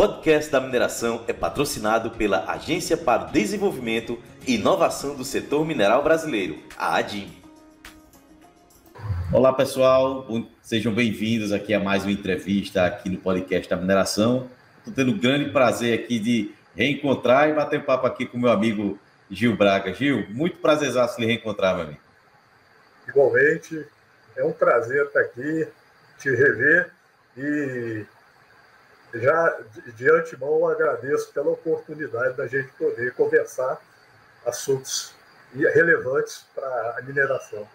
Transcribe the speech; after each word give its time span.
podcast 0.00 0.50
da 0.50 0.58
mineração 0.58 1.26
é 1.28 1.32
patrocinado 1.34 2.12
pela 2.12 2.50
Agência 2.50 2.96
para 2.96 3.24
o 3.24 3.30
Desenvolvimento 3.32 4.18
e 4.48 4.54
Inovação 4.54 5.14
do 5.14 5.26
Setor 5.26 5.62
Mineral 5.66 6.02
Brasileiro, 6.02 6.58
a 6.74 6.96
ADIM. 6.96 7.30
Olá 9.30 9.52
pessoal, 9.52 10.26
sejam 10.62 10.90
bem-vindos 10.94 11.52
aqui 11.52 11.74
a 11.74 11.78
mais 11.78 12.04
uma 12.04 12.12
entrevista 12.12 12.86
aqui 12.86 13.10
no 13.10 13.18
podcast 13.18 13.68
da 13.68 13.76
mineração. 13.76 14.48
Estou 14.78 14.94
tendo 14.94 15.10
o 15.10 15.18
grande 15.18 15.50
prazer 15.50 16.00
aqui 16.00 16.18
de 16.18 16.54
reencontrar 16.74 17.50
e 17.50 17.52
bater 17.52 17.84
papo 17.84 18.06
aqui 18.06 18.24
com 18.24 18.38
meu 18.38 18.50
amigo 18.50 18.98
Gil 19.30 19.54
Braga. 19.54 19.92
Gil, 19.92 20.26
muito 20.30 20.56
prazerzaço 20.60 21.20
lhe 21.20 21.26
reencontrar, 21.26 21.74
meu 21.74 21.84
amigo. 21.84 22.00
Igualmente, 23.06 23.86
é 24.34 24.42
um 24.42 24.52
prazer 24.52 25.04
estar 25.04 25.20
aqui, 25.20 25.68
te 26.18 26.30
rever 26.30 26.90
e 27.36 28.06
já 29.14 29.58
de 29.96 30.10
antemão 30.10 30.68
agradeço 30.68 31.32
pela 31.32 31.50
oportunidade 31.50 32.36
da 32.36 32.46
gente 32.46 32.68
poder 32.78 33.12
conversar 33.14 33.80
assuntos 34.46 35.14
relevantes 35.52 36.46
para 36.54 36.96
a 36.98 37.02
mineração. 37.02 37.66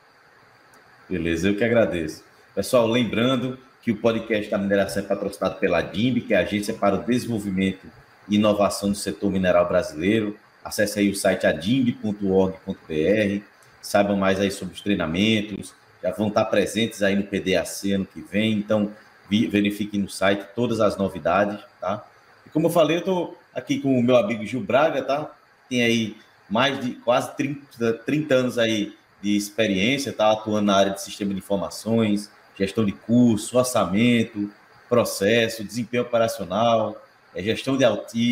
Beleza, 1.10 1.50
eu 1.50 1.56
que 1.56 1.64
agradeço. 1.64 2.24
Pessoal, 2.54 2.88
lembrando 2.88 3.60
que 3.82 3.92
o 3.92 3.98
podcast 3.98 4.50
da 4.50 4.58
mineração 4.58 5.04
é 5.04 5.06
patrocinado 5.06 5.60
pela 5.60 5.82
DIMB, 5.82 6.22
que 6.22 6.34
é 6.34 6.38
a 6.38 6.42
Agência 6.42 6.74
para 6.74 6.96
o 6.96 7.04
Desenvolvimento 7.04 7.86
e 8.28 8.36
Inovação 8.36 8.90
do 8.90 8.96
Setor 8.96 9.32
Mineral 9.32 9.68
Brasileiro. 9.68 10.36
Acesse 10.64 11.00
aí 11.00 11.12
o 11.12 11.16
site 11.16 11.46
adimb.org.br, 11.46 13.44
saibam 13.82 14.18
mais 14.18 14.40
aí 14.40 14.50
sobre 14.50 14.74
os 14.74 14.82
treinamentos, 14.82 15.76
já 16.02 16.12
vão 16.12 16.30
estar 16.30 16.46
presentes 16.46 17.04
aí 17.04 17.16
no 17.16 17.24
PDAC 17.24 17.94
ano 17.94 18.06
que 18.06 18.22
vem, 18.22 18.54
então 18.54 18.92
verifiquem 19.30 20.00
no 20.00 20.10
site 20.10 20.46
todas 20.56 20.80
as 20.80 20.98
novidades, 20.98 21.60
tá? 21.80 22.06
E 22.46 22.50
como 22.50 22.68
eu 22.68 22.72
falei, 22.72 22.98
eu 22.98 23.00
estou 23.00 23.38
aqui 23.54 23.80
com 23.80 23.98
o 23.98 24.04
meu 24.04 24.18
amigo 24.18 24.46
Gil 24.46 24.62
Braga, 24.62 25.02
tá? 25.02 25.32
Tem 25.70 25.84
aí 25.84 26.18
mais 26.50 26.80
de 26.80 26.92
quase 26.92 27.36
30, 27.36 27.94
30 28.06 28.36
anos 28.36 28.58
aí 28.58 28.96
de 29.22 29.36
experiência, 29.36 30.12
está 30.12 30.32
atuando 30.32 30.68
na 30.68 30.76
área 30.76 30.92
de 30.94 31.02
sistema 31.02 31.34
de 31.34 31.40
informações, 31.40 32.30
gestão 32.58 32.86
de 32.86 32.92
curso, 32.92 33.58
orçamento, 33.58 34.52
processo, 34.88 35.64
desempenho 35.64 36.04
operacional, 36.04 37.02
é, 37.34 37.42
gestão 37.42 37.78
de 37.78 37.84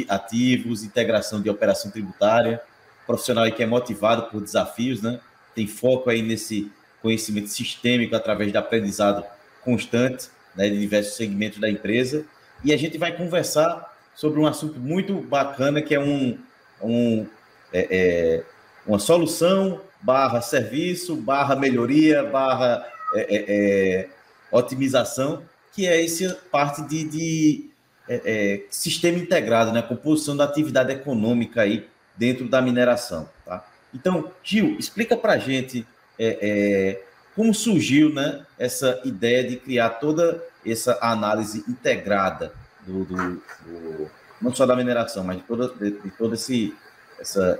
ativos, 0.07 0.83
integração 0.83 1.41
de 1.41 1.49
operação 1.49 1.91
tributária, 1.91 2.61
profissional 3.05 3.43
aí 3.43 3.51
que 3.51 3.63
é 3.63 3.65
motivado 3.65 4.29
por 4.29 4.41
desafios, 4.41 5.01
né? 5.01 5.19
Tem 5.55 5.67
foco 5.67 6.09
aí 6.09 6.21
nesse 6.21 6.71
conhecimento 7.01 7.49
sistêmico 7.49 8.15
através 8.15 8.51
de 8.51 8.57
aprendizado 8.57 9.25
constante, 9.63 10.29
né, 10.55 10.69
de 10.69 10.79
diversos 10.79 11.15
segmentos 11.15 11.59
da 11.59 11.69
empresa. 11.69 12.25
E 12.63 12.73
a 12.73 12.77
gente 12.77 12.97
vai 12.97 13.15
conversar 13.15 13.93
sobre 14.15 14.39
um 14.39 14.45
assunto 14.45 14.79
muito 14.79 15.15
bacana 15.21 15.81
que 15.81 15.93
é 15.93 15.99
um, 15.99 16.37
um 16.81 17.25
é, 17.71 17.87
é, 17.89 18.43
uma 18.85 18.99
solução 18.99 19.81
barra 20.01 20.41
serviço, 20.41 21.15
barra 21.15 21.55
melhoria, 21.55 22.23
barra 22.23 22.85
é, 23.15 23.21
é, 23.21 23.45
é, 23.47 24.09
otimização, 24.51 25.43
que 25.71 25.87
é 25.87 26.03
essa 26.03 26.37
parte 26.51 26.81
de, 26.83 27.03
de 27.05 27.69
é, 28.07 28.21
é, 28.25 28.65
sistema 28.69 29.17
integrado, 29.17 29.71
né? 29.71 29.81
composição 29.81 30.35
da 30.35 30.43
atividade 30.43 30.91
econômica 30.91 31.61
aí 31.61 31.87
dentro 32.15 32.47
da 32.47 32.61
mineração. 32.61 33.29
Tá? 33.45 33.65
Então, 33.93 34.31
Gil, 34.43 34.77
explica 34.77 35.15
para 35.15 35.33
a 35.33 35.37
gente 35.37 35.85
é, 36.19 37.01
como 37.35 37.53
surgiu 37.53 38.13
né, 38.13 38.45
essa 38.57 39.01
ideia 39.03 39.43
de 39.47 39.57
criar 39.57 39.89
toda 39.91 40.43
essa 40.65 40.97
análise 41.01 41.63
integrada 41.67 42.53
do, 42.81 43.05
do, 43.05 43.15
do 43.15 44.11
não 44.41 44.53
só 44.53 44.65
da 44.65 44.75
mineração, 44.75 45.23
mas 45.23 45.37
de, 45.37 45.43
toda, 45.43 45.69
de, 45.69 45.91
de 45.91 46.11
todo 46.11 46.33
esse, 46.35 46.75
essa, 47.19 47.59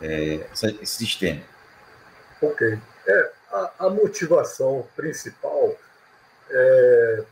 essa, 0.00 0.68
esse 0.68 0.96
sistema. 0.96 1.40
Ok. 2.42 2.78
É, 3.06 3.30
a, 3.52 3.86
a 3.86 3.90
motivação 3.90 4.86
principal 4.96 5.74
é, 6.50 7.24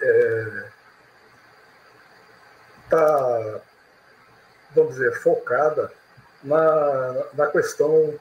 é, 0.00 0.64
tá, 2.88 3.60
vamos 4.74 4.94
dizer, 4.94 5.12
focada 5.20 5.92
na, 6.42 7.24
na 7.34 7.46
questão 7.48 8.14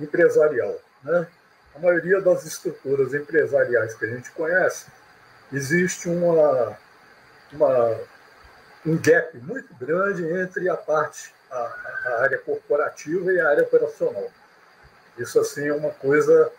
empresarial. 0.00 0.76
Né? 1.02 1.26
A 1.74 1.78
maioria 1.78 2.20
das 2.20 2.44
estruturas 2.44 3.12
empresariais 3.14 3.94
que 3.94 4.04
a 4.04 4.08
gente 4.08 4.30
conhece, 4.30 4.86
existe 5.52 6.08
uma, 6.08 6.78
uma, 7.52 8.00
um 8.86 8.96
gap 8.96 9.36
muito 9.38 9.74
grande 9.74 10.24
entre 10.24 10.68
a 10.68 10.76
parte, 10.76 11.34
a, 11.50 11.56
a 11.56 12.22
área 12.22 12.38
corporativa 12.38 13.32
e 13.32 13.40
a 13.40 13.48
área 13.48 13.64
operacional. 13.64 14.30
Isso 15.18 15.38
assim 15.40 15.66
é 15.66 15.72
uma 15.72 15.90
coisa 15.90 16.50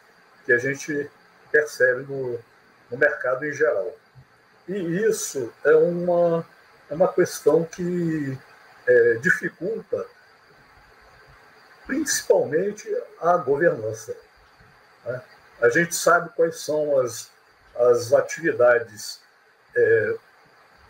que 0.46 0.52
a 0.52 0.58
gente 0.58 1.10
percebe 1.52 2.04
no, 2.04 2.40
no 2.92 2.98
mercado 2.98 3.46
em 3.46 3.54
geral. 3.54 3.96
E 4.68 4.76
isso 5.08 5.54
é 5.64 5.76
uma, 5.76 6.46
é 6.90 6.94
uma 6.94 7.12
questão 7.12 7.64
que 7.64 8.38
é, 8.88 9.14
dificulta 9.16 10.06
principalmente 11.86 12.88
a 13.22 13.38
governança. 13.38 14.16
Né? 15.06 15.22
A 15.62 15.70
gente 15.70 15.96
sabe 15.96 16.30
quais 16.36 16.60
são 16.60 17.00
as, 17.00 17.30
as 17.78 18.14
atividades 18.14 19.22
é, 19.76 20.16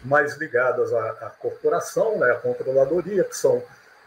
mais 0.03 0.35
ligadas 0.37 0.93
à, 0.93 1.09
à, 1.11 1.29
corporação, 1.29 2.17
né? 2.19 2.31
à 2.31 2.35
controladoria, 2.35 3.23
que 3.23 3.35
são 3.35 3.63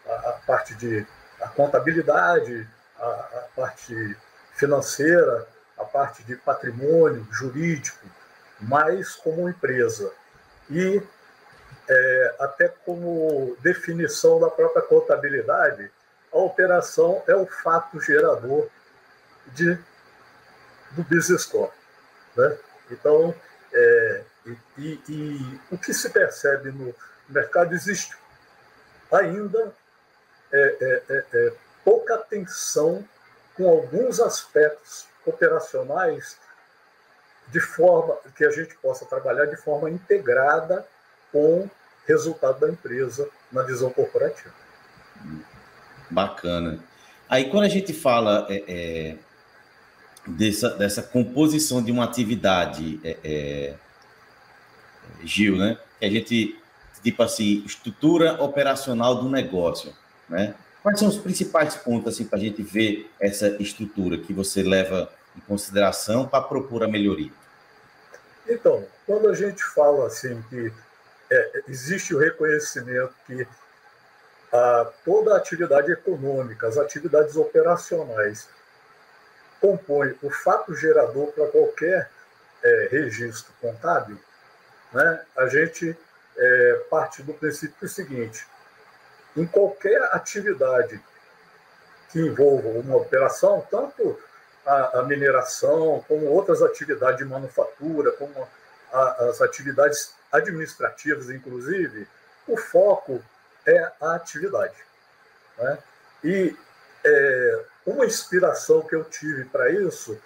a, 0.07 0.13
a 0.13 0.33
parte 0.47 0.75
de 0.75 1.07
a 1.41 1.49
contabilidade, 1.49 2.69
a, 2.99 3.07
a 3.07 3.49
parte 3.55 4.17
financeira, 4.55 5.47
a 5.77 5.85
parte 5.85 6.25
de 6.25 6.35
patrimônio 6.37 7.27
jurídico, 7.31 8.05
mais 8.61 9.15
como 9.15 9.49
empresa. 9.49 10.13
E 10.69 11.01
é, 11.89 12.35
até 12.41 12.69
como 12.85 13.57
definição 13.61 14.41
da 14.41 14.51
própria 14.51 14.83
contabilidade, 14.83 15.91
a 16.33 16.39
operação 16.39 17.23
é 17.27 17.35
o 17.35 17.47
fato 17.47 18.01
gerador 18.01 18.69
de, 19.47 19.79
do 20.93 21.03
business 21.05 21.45
core. 21.45 21.73
Né? 22.37 22.59
Então, 22.91 23.35
é, 23.73 24.23
e, 24.47 24.57
e, 24.79 25.01
e, 25.09 25.61
o 25.71 25.79
que 25.79 25.93
se 25.93 26.11
percebe 26.11 26.71
no 26.71 26.95
mercado 27.29 27.75
existe 27.75 28.17
ainda 29.13 29.73
é, 30.53 30.77
é, 30.81 31.03
é, 31.09 31.25
é 31.33 31.53
pouca 31.85 32.15
atenção 32.15 33.07
com 33.55 33.69
alguns 33.69 34.21
aspectos 34.21 35.07
operacionais 35.27 36.39
de 37.49 37.61
forma 37.61 38.17
que 38.37 38.45
a 38.45 38.51
gente 38.51 38.75
possa 38.77 39.05
trabalhar 39.07 39.47
de 39.47 39.57
forma 39.57 39.91
integrada 39.91 40.87
com 41.33 41.63
o 41.63 41.71
resultado 42.07 42.61
da 42.61 42.69
empresa 42.69 43.29
na 43.51 43.63
visão 43.63 43.91
corporativa. 43.91 44.55
Bacana. 46.11 46.79
Aí 47.29 47.51
quando 47.51 47.65
a 47.65 47.69
gente 47.69 47.93
fala 47.93 48.47
é, 48.49 48.65
é, 48.69 49.17
dessa, 50.27 50.71
dessa 50.71 51.03
composição 51.03 51.83
de 51.83 51.91
uma 51.91 52.05
atividade, 52.05 53.01
é, 53.05 53.17
é 53.25 53.75
Gil, 55.23 55.57
né? 55.57 55.79
Que 55.99 56.07
a 56.07 56.11
gente, 56.11 56.59
tipo 57.03 57.23
assim, 57.23 57.63
estrutura 57.65 58.43
operacional 58.43 59.17
do 59.17 59.29
negócio, 59.29 59.93
né? 60.29 60.55
Quais 60.83 60.99
são 60.99 61.09
os 61.09 61.19
principais 61.19 61.75
pontos 61.75 62.15
assim, 62.15 62.25
para 62.25 62.39
a 62.39 62.41
gente 62.41 62.63
ver 62.63 63.11
essa 63.21 63.49
estrutura 63.61 64.17
que 64.19 64.33
você 64.33 64.63
leva 64.63 65.11
em 65.37 65.41
consideração 65.41 66.27
para 66.27 66.43
propor 66.43 66.85
a 66.85 66.89
melhoria? 66.89 67.33
Então, 68.49 68.85
quando 69.05 69.29
a 69.29 69.35
gente 69.35 69.63
fala 69.63 70.07
assim 70.07 70.43
que 70.49 70.73
é, 71.31 71.63
existe 71.69 72.15
o 72.15 72.19
reconhecimento 72.19 73.13
que 73.27 73.47
a, 74.53 74.91
toda 75.05 75.35
a 75.35 75.37
atividade 75.37 75.93
econômica, 75.93 76.67
as 76.67 76.79
atividades 76.79 77.37
operacionais 77.37 78.49
compõe 79.61 80.17
o 80.23 80.31
fato 80.31 80.75
gerador 80.75 81.33
para 81.33 81.49
qualquer 81.49 82.11
é, 82.63 82.89
registro 82.91 83.53
contábil, 83.61 84.19
né, 84.93 85.25
a 85.37 85.47
gente 85.49 85.97
é, 86.37 86.85
parte 86.91 87.23
do 87.23 87.35
princípio 87.35 87.89
seguinte: 87.89 88.47
em 89.37 89.47
qualquer 89.47 90.03
atividade 90.13 91.01
que 92.11 92.21
envolva 92.21 92.69
uma 92.69 92.97
operação, 92.97 93.67
tanto 93.71 94.19
a, 94.65 95.01
a 95.01 95.03
mineração, 95.03 96.05
como 96.09 96.27
outras 96.27 96.63
atividades 96.63 97.19
de 97.19 97.25
manufatura, 97.25 98.13
como 98.13 98.49
a, 98.93 99.25
as 99.25 99.41
atividades 99.41 100.15
administrativas, 100.33 101.31
inclusive, 101.31 102.07
o 102.47 102.57
foco 102.57 103.23
é 103.67 103.93
a 104.01 104.15
atividade. 104.15 104.77
Né? 105.59 105.79
E 106.25 106.57
é, 107.05 107.65
uma 107.91 108.07
inspiração 108.07 108.83
que 108.83 108.95
eu 108.95 109.05
tive 109.05 109.45
para 109.45 109.71
isso 109.71 110.19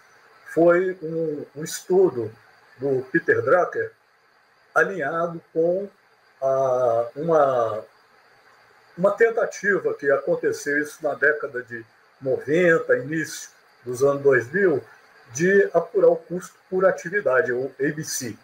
foi 0.53 0.99
um, 1.03 1.47
um, 1.57 1.65
estudo 1.65 2.31
do 2.79 3.03
Peter 3.11 3.41
Drucker 3.43 3.93
alinhado 4.75 5.41
com 5.53 5.89
a 6.41 7.09
uma, 7.15 7.85
uma 8.97 9.11
tentativa 9.13 9.95
que 9.95 10.11
aconteceu 10.11 10.79
isso 10.79 10.99
na 11.03 11.15
década 11.15 11.63
de 11.63 11.85
90, 12.21 12.97
início 12.99 13.51
dos 13.85 14.03
anos 14.03 14.23
2000, 14.23 14.83
de 15.33 15.71
apurar 15.73 16.09
o 16.09 16.17
custo 16.17 16.55
por 16.69 16.85
atividade, 16.85 17.53
o 17.53 17.73
ABC. 17.81 18.37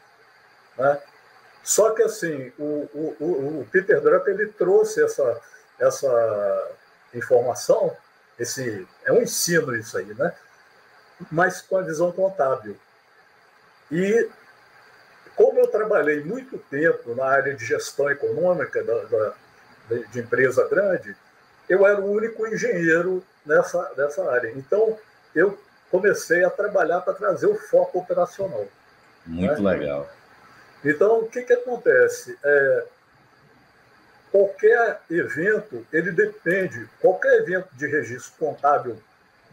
Né? 0.77 1.03
Só 1.63 1.91
que 1.91 2.03
assim, 2.03 2.53
o, 2.59 2.89
o, 3.21 3.61
o 3.61 3.69
Peter 3.71 4.01
Drucker 4.01 4.35
ele 4.35 4.47
trouxe 4.53 5.03
essa, 5.03 5.41
essa 5.79 6.71
informação, 7.15 7.95
esse 8.39 8.87
é 9.05 9.13
um 9.13 9.23
ensino 9.23 9.75
isso 9.77 9.97
aí, 9.99 10.15
né? 10.15 10.33
mas 11.31 11.61
com 11.61 11.77
a 11.77 11.83
visão 11.83 12.13
contábil. 12.13 12.77
E 13.91 14.29
como 15.35 15.59
eu 15.59 15.69
trabalhei 15.69 16.23
muito 16.23 16.59
tempo 16.59 17.15
na 17.15 17.25
área 17.25 17.55
de 17.55 17.65
gestão 17.65 18.11
econômica 18.11 18.83
da, 18.83 19.03
da, 19.05 19.35
de 20.11 20.21
empresa 20.21 20.67
grande, 20.69 21.17
eu 21.69 21.87
era 21.87 22.01
o 22.01 22.11
único 22.11 22.47
engenheiro 22.47 23.23
nessa, 23.45 23.93
nessa 23.97 24.31
área. 24.31 24.51
Então, 24.57 24.99
eu 25.35 25.59
comecei 25.91 26.45
a 26.45 26.51
trabalhar 26.51 27.01
para 27.01 27.15
trazer 27.15 27.47
o 27.47 27.57
foco 27.57 27.99
operacional. 27.99 28.67
Muito 29.27 29.63
né? 29.63 29.73
legal. 29.73 30.09
Então, 30.85 31.21
o 31.21 31.29
que, 31.29 31.43
que 31.43 31.53
acontece? 31.53 32.39
É, 32.43 32.87
qualquer 34.31 35.01
evento, 35.11 35.87
ele 35.93 36.13
depende, 36.13 36.89
qualquer 37.01 37.41
evento 37.41 37.69
de 37.73 37.87
registro 37.87 38.33
contábil 38.39 39.01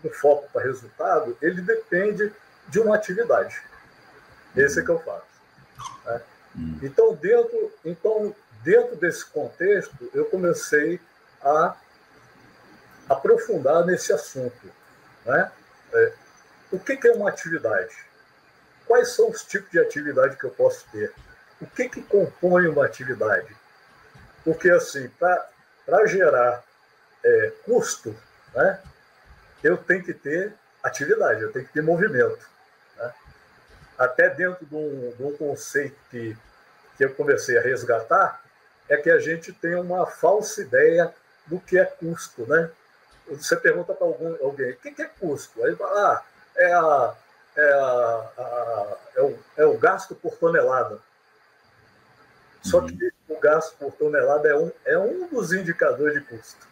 com 0.02 0.10
foco 0.10 0.50
para 0.52 0.64
resultado, 0.64 1.38
ele 1.42 1.62
depende 1.62 2.32
de 2.68 2.80
uma 2.80 2.96
atividade. 2.96 3.62
Esse 4.56 4.80
é 4.80 4.84
que 4.84 4.90
eu 4.90 5.00
faço. 5.00 5.26
Né? 6.06 6.22
Hum. 6.58 6.80
Então, 6.82 7.14
dentro, 7.16 7.74
então, 7.84 8.36
dentro 8.64 8.96
desse 8.96 9.26
contexto, 9.26 10.10
eu 10.14 10.26
comecei 10.26 11.00
a 11.42 11.76
aprofundar 13.10 13.86
nesse 13.86 14.14
assunto. 14.14 14.72
Né? 15.26 15.52
É, 15.94 16.14
o 16.72 16.80
que, 16.80 16.98
que 16.98 17.08
é 17.08 17.12
uma 17.12 17.30
atividade? 17.30 17.96
Quais 18.88 19.10
são 19.10 19.30
os 19.30 19.44
tipos 19.44 19.72
de 19.72 19.80
atividade 19.80 20.38
que 20.38 20.44
eu 20.44 20.52
posso 20.52 20.86
ter? 20.92 21.14
O 21.62 21.66
que, 21.66 21.90
que 21.90 22.02
compõe 22.02 22.68
uma 22.68 22.86
atividade? 22.86 23.56
Porque, 24.46 24.70
assim, 24.70 25.10
para 25.10 26.06
gerar 26.06 26.64
é, 27.24 27.52
custo, 27.66 28.16
né, 28.54 28.80
eu 29.64 29.76
tenho 29.76 30.04
que 30.04 30.14
ter 30.14 30.54
atividade, 30.84 31.42
eu 31.42 31.52
tenho 31.52 31.66
que 31.66 31.74
ter 31.74 31.82
movimento. 31.82 32.48
Né? 32.96 33.14
Até 33.98 34.30
dentro 34.30 34.64
de 34.64 34.76
um, 34.76 35.12
de 35.18 35.24
um 35.24 35.36
conceito 35.36 35.98
que, 36.12 36.38
que 36.96 37.04
eu 37.04 37.14
comecei 37.16 37.58
a 37.58 37.62
resgatar, 37.62 38.44
é 38.88 38.98
que 38.98 39.10
a 39.10 39.18
gente 39.18 39.52
tem 39.52 39.74
uma 39.74 40.06
falsa 40.06 40.62
ideia 40.62 41.12
do 41.48 41.60
que 41.60 41.80
é 41.80 41.86
custo, 41.86 42.46
né? 42.48 42.70
Você 43.28 43.56
pergunta 43.56 43.94
para 43.94 44.06
alguém, 44.06 44.72
o 44.74 44.76
que 44.76 45.02
é 45.02 45.06
custo? 45.20 45.64
Aí 45.64 45.76
fala, 45.76 46.12
ah, 46.12 46.24
é, 46.56 46.74
a, 46.74 47.16
é, 47.56 47.74
a, 47.74 48.30
a, 48.38 48.98
é, 49.16 49.22
o, 49.22 49.40
é 49.58 49.66
o 49.66 49.78
gasto 49.78 50.14
por 50.14 50.36
tonelada. 50.38 51.00
Só 52.62 52.82
que 52.82 52.94
uhum. 52.94 53.12
O 53.28 53.40
gasto 53.40 53.76
por 53.78 53.92
tonelada 53.94 54.48
é 54.48 54.56
um, 54.56 54.72
é 54.86 54.98
um 54.98 55.28
dos 55.28 55.52
indicadores 55.52 56.14
de 56.14 56.22
custo. 56.22 56.68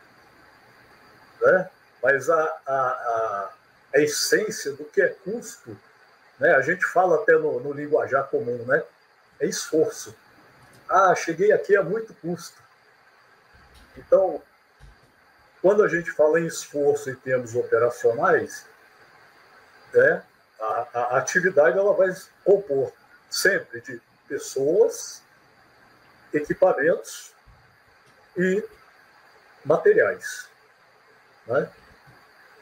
Né? 1.41 1.69
Mas 2.01 2.29
a, 2.29 2.43
a, 2.65 2.73
a, 2.75 3.49
a 3.95 3.99
essência 3.99 4.73
do 4.73 4.85
que 4.85 5.01
é 5.01 5.09
custo, 5.09 5.77
né? 6.39 6.55
a 6.55 6.61
gente 6.61 6.85
fala 6.85 7.21
até 7.21 7.33
no, 7.33 7.59
no 7.59 7.73
linguajar 7.73 8.27
comum, 8.29 8.63
né? 8.65 8.83
é 9.39 9.47
esforço. 9.47 10.15
Ah, 10.87 11.15
cheguei 11.15 11.51
aqui 11.51 11.75
a 11.75 11.83
muito 11.83 12.13
custo. 12.15 12.61
Então, 13.97 14.41
quando 15.61 15.83
a 15.83 15.87
gente 15.87 16.11
fala 16.11 16.39
em 16.39 16.45
esforço 16.45 17.09
em 17.09 17.15
termos 17.15 17.55
operacionais, 17.55 18.65
né, 19.93 20.23
a, 20.59 20.87
a 20.93 21.17
atividade 21.17 21.77
ela 21.77 21.93
vai 21.93 22.13
compor 22.43 22.91
sempre 23.29 23.81
de 23.81 24.01
pessoas, 24.27 25.22
equipamentos 26.33 27.31
e 28.35 28.63
materiais. 29.63 30.47
Né? 31.47 31.69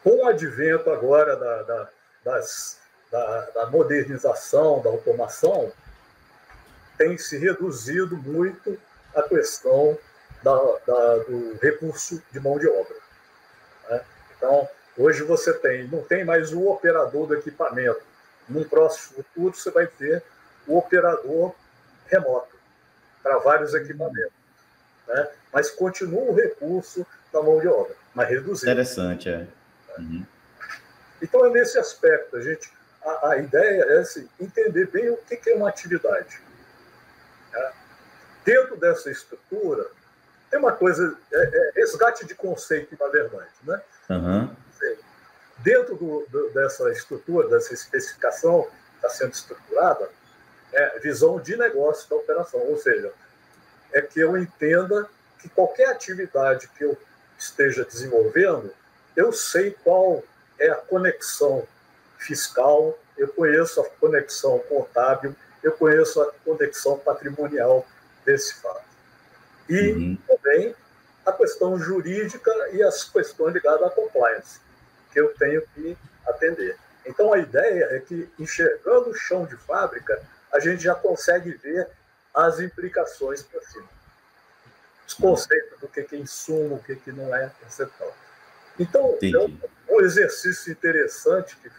Com 0.03 0.23
o 0.23 0.27
advento 0.27 0.89
agora 0.89 1.35
da, 1.35 1.63
da, 1.63 1.89
das, 2.23 2.79
da, 3.11 3.41
da 3.51 3.65
modernização, 3.67 4.81
da 4.81 4.89
automação, 4.89 5.71
tem 6.97 7.17
se 7.17 7.37
reduzido 7.37 8.17
muito 8.17 8.77
a 9.15 9.23
questão 9.23 9.97
da, 10.43 10.55
da, 10.85 11.17
do 11.19 11.57
recurso 11.61 12.21
de 12.31 12.39
mão 12.39 12.59
de 12.59 12.67
obra. 12.67 12.95
Né? 13.89 14.01
Então, 14.35 14.67
hoje 14.97 15.23
você 15.23 15.53
tem, 15.53 15.87
não 15.87 16.03
tem 16.03 16.25
mais 16.25 16.51
o 16.51 16.67
operador 16.67 17.27
do 17.27 17.35
equipamento. 17.35 18.01
Num 18.49 18.63
próximo 18.63 19.23
futuro, 19.23 19.55
você 19.55 19.71
vai 19.71 19.87
ter 19.87 20.23
o 20.67 20.77
operador 20.77 21.55
remoto 22.07 22.50
para 23.21 23.37
vários 23.39 23.73
equipamentos. 23.73 24.33
Né? 25.07 25.29
Mas 25.53 25.71
continua 25.71 26.23
o 26.31 26.35
recurso 26.35 27.05
da 27.31 27.41
mão 27.41 27.59
de 27.59 27.67
obra, 27.67 27.95
mas 28.13 28.29
reduzido. 28.29 28.71
Interessante, 28.71 29.29
é. 29.29 29.47
Uhum. 29.97 30.25
Então, 31.21 31.45
é 31.45 31.49
nesse 31.49 31.77
aspecto, 31.77 32.35
a 32.35 32.41
gente, 32.41 32.71
a, 33.03 33.29
a 33.29 33.37
ideia 33.37 33.83
é 33.83 33.99
assim, 33.99 34.27
entender 34.39 34.87
bem 34.87 35.09
o 35.09 35.17
que, 35.17 35.37
que 35.37 35.49
é 35.51 35.55
uma 35.55 35.69
atividade. 35.69 36.41
Né? 37.51 37.71
Dentro 38.43 38.75
dessa 38.77 39.11
estrutura, 39.11 39.87
tem 40.49 40.59
uma 40.59 40.71
coisa, 40.71 41.15
é, 41.31 41.37
é 41.37 41.71
resgate 41.75 42.25
de 42.25 42.35
conceito, 42.35 42.97
na 42.99 43.07
verdade. 43.07 43.51
Né? 43.63 43.81
Uhum. 44.09 44.55
Dentro 45.59 45.95
do, 45.95 46.25
do, 46.27 46.49
dessa 46.49 46.91
estrutura, 46.91 47.47
dessa 47.47 47.73
especificação 47.73 48.63
que 48.63 48.95
está 48.95 49.09
sendo 49.09 49.33
estruturada, 49.33 50.09
é 50.73 50.99
visão 50.99 51.39
de 51.39 51.55
negócio 51.55 52.09
da 52.09 52.15
operação, 52.15 52.59
ou 52.61 52.77
seja, 52.77 53.11
é 53.91 54.01
que 54.01 54.19
eu 54.19 54.37
entenda 54.37 55.09
que 55.39 55.49
qualquer 55.49 55.89
atividade 55.89 56.67
que 56.69 56.83
eu 56.83 56.97
esteja 57.37 57.83
desenvolvendo, 57.83 58.73
eu 59.15 59.33
sei 59.33 59.71
qual 59.83 60.23
é 60.59 60.69
a 60.69 60.75
conexão 60.75 61.67
fiscal, 62.17 62.97
eu 63.17 63.27
conheço 63.29 63.81
a 63.81 63.89
conexão 63.89 64.59
contábil, 64.59 65.35
eu 65.63 65.71
conheço 65.73 66.21
a 66.21 66.31
conexão 66.45 66.97
patrimonial 66.97 67.85
desse 68.25 68.61
fato. 68.61 68.85
E 69.67 69.91
uhum. 69.91 70.17
também 70.27 70.75
a 71.25 71.31
questão 71.31 71.77
jurídica 71.79 72.51
e 72.71 72.81
as 72.81 73.03
questões 73.03 73.53
ligadas 73.53 73.83
à 73.83 73.89
compliance, 73.89 74.59
que 75.11 75.19
eu 75.19 75.33
tenho 75.35 75.61
que 75.73 75.97
atender. 76.27 76.77
Então, 77.05 77.33
a 77.33 77.39
ideia 77.39 77.87
é 77.91 77.99
que, 77.99 78.29
enxergando 78.39 79.09
o 79.09 79.15
chão 79.15 79.45
de 79.45 79.55
fábrica, 79.57 80.21
a 80.53 80.59
gente 80.59 80.83
já 80.83 80.95
consegue 80.95 81.51
ver 81.51 81.89
as 82.33 82.59
implicações 82.59 83.41
para 83.43 83.61
cima. 83.61 83.89
Os 85.07 85.13
conceitos 85.13 85.79
do 85.79 85.87
que 85.87 85.99
é 85.99 86.17
insumo, 86.17 86.75
o 86.75 86.83
que 86.83 87.11
não 87.11 87.35
é, 87.35 87.51
etc. 87.63 87.89
Então, 88.79 89.17
é 89.21 89.93
um 89.93 90.01
exercício 90.01 90.71
interessante 90.71 91.55
que, 91.57 91.69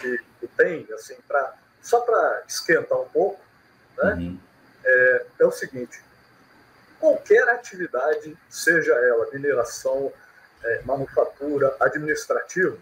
que, 0.00 0.24
que 0.40 0.46
tem, 0.48 0.86
assim, 0.94 1.16
pra, 1.26 1.54
só 1.82 2.00
para 2.00 2.44
esquentar 2.46 2.98
um 2.98 3.08
pouco, 3.08 3.40
né? 3.96 4.14
Uhum. 4.14 4.40
É, 4.84 5.26
é 5.40 5.44
o 5.44 5.50
seguinte: 5.50 6.02
qualquer 7.00 7.48
atividade, 7.48 8.36
seja 8.48 8.94
ela 8.94 9.28
mineração, 9.32 10.12
é, 10.62 10.82
manufatura, 10.82 11.74
administrativo, 11.80 12.78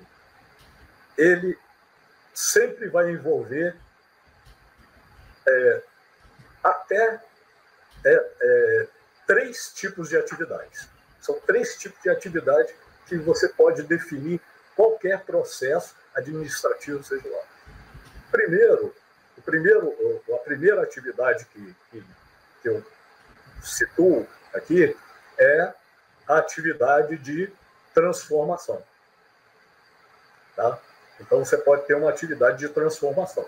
ele 1.17 1.59
sempre 2.35 2.89
vai 2.89 3.11
envolver 3.11 3.77
é, 5.49 5.83
até 6.63 7.21
é, 8.05 8.31
é, 8.41 8.89
três 9.27 9.73
tipos 9.75 10.09
de 10.09 10.17
atividades. 10.17 10.89
São 11.21 11.39
três 11.41 11.77
tipos 11.77 12.01
de 12.03 12.11
atividade 12.11 12.75
que 13.07 13.17
você 13.17 13.49
pode 13.49 13.83
definir 13.83 14.41
qualquer 14.75 15.25
processo 15.25 15.95
administrativo, 16.15 17.03
seja 17.03 17.29
lá. 17.29 17.43
Primeiro, 18.31 18.95
o 19.37 19.43
primeiro, 19.43 20.23
a 20.35 20.39
primeira 20.39 20.83
atividade 20.83 21.45
que, 21.47 21.77
que, 21.91 22.05
que 22.63 22.69
eu 22.69 22.85
situo 23.63 24.27
aqui 24.53 24.97
é 25.39 25.73
a 26.29 26.39
atividade 26.39 27.17
de 27.19 27.53
transformação. 27.95 28.83
Tá? 30.55 30.79
Então, 31.21 31.45
você 31.45 31.57
pode 31.57 31.87
ter 31.87 31.95
uma 31.95 32.11
atividade 32.11 32.59
de 32.59 32.69
transformação. 32.69 33.47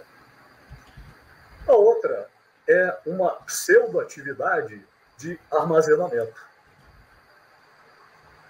A 1.68 1.72
outra 1.72 2.28
é 2.66 2.98
uma 3.06 3.30
pseudo-atividade 3.42 4.84
de 5.18 5.38
armazenamento. 5.50 6.40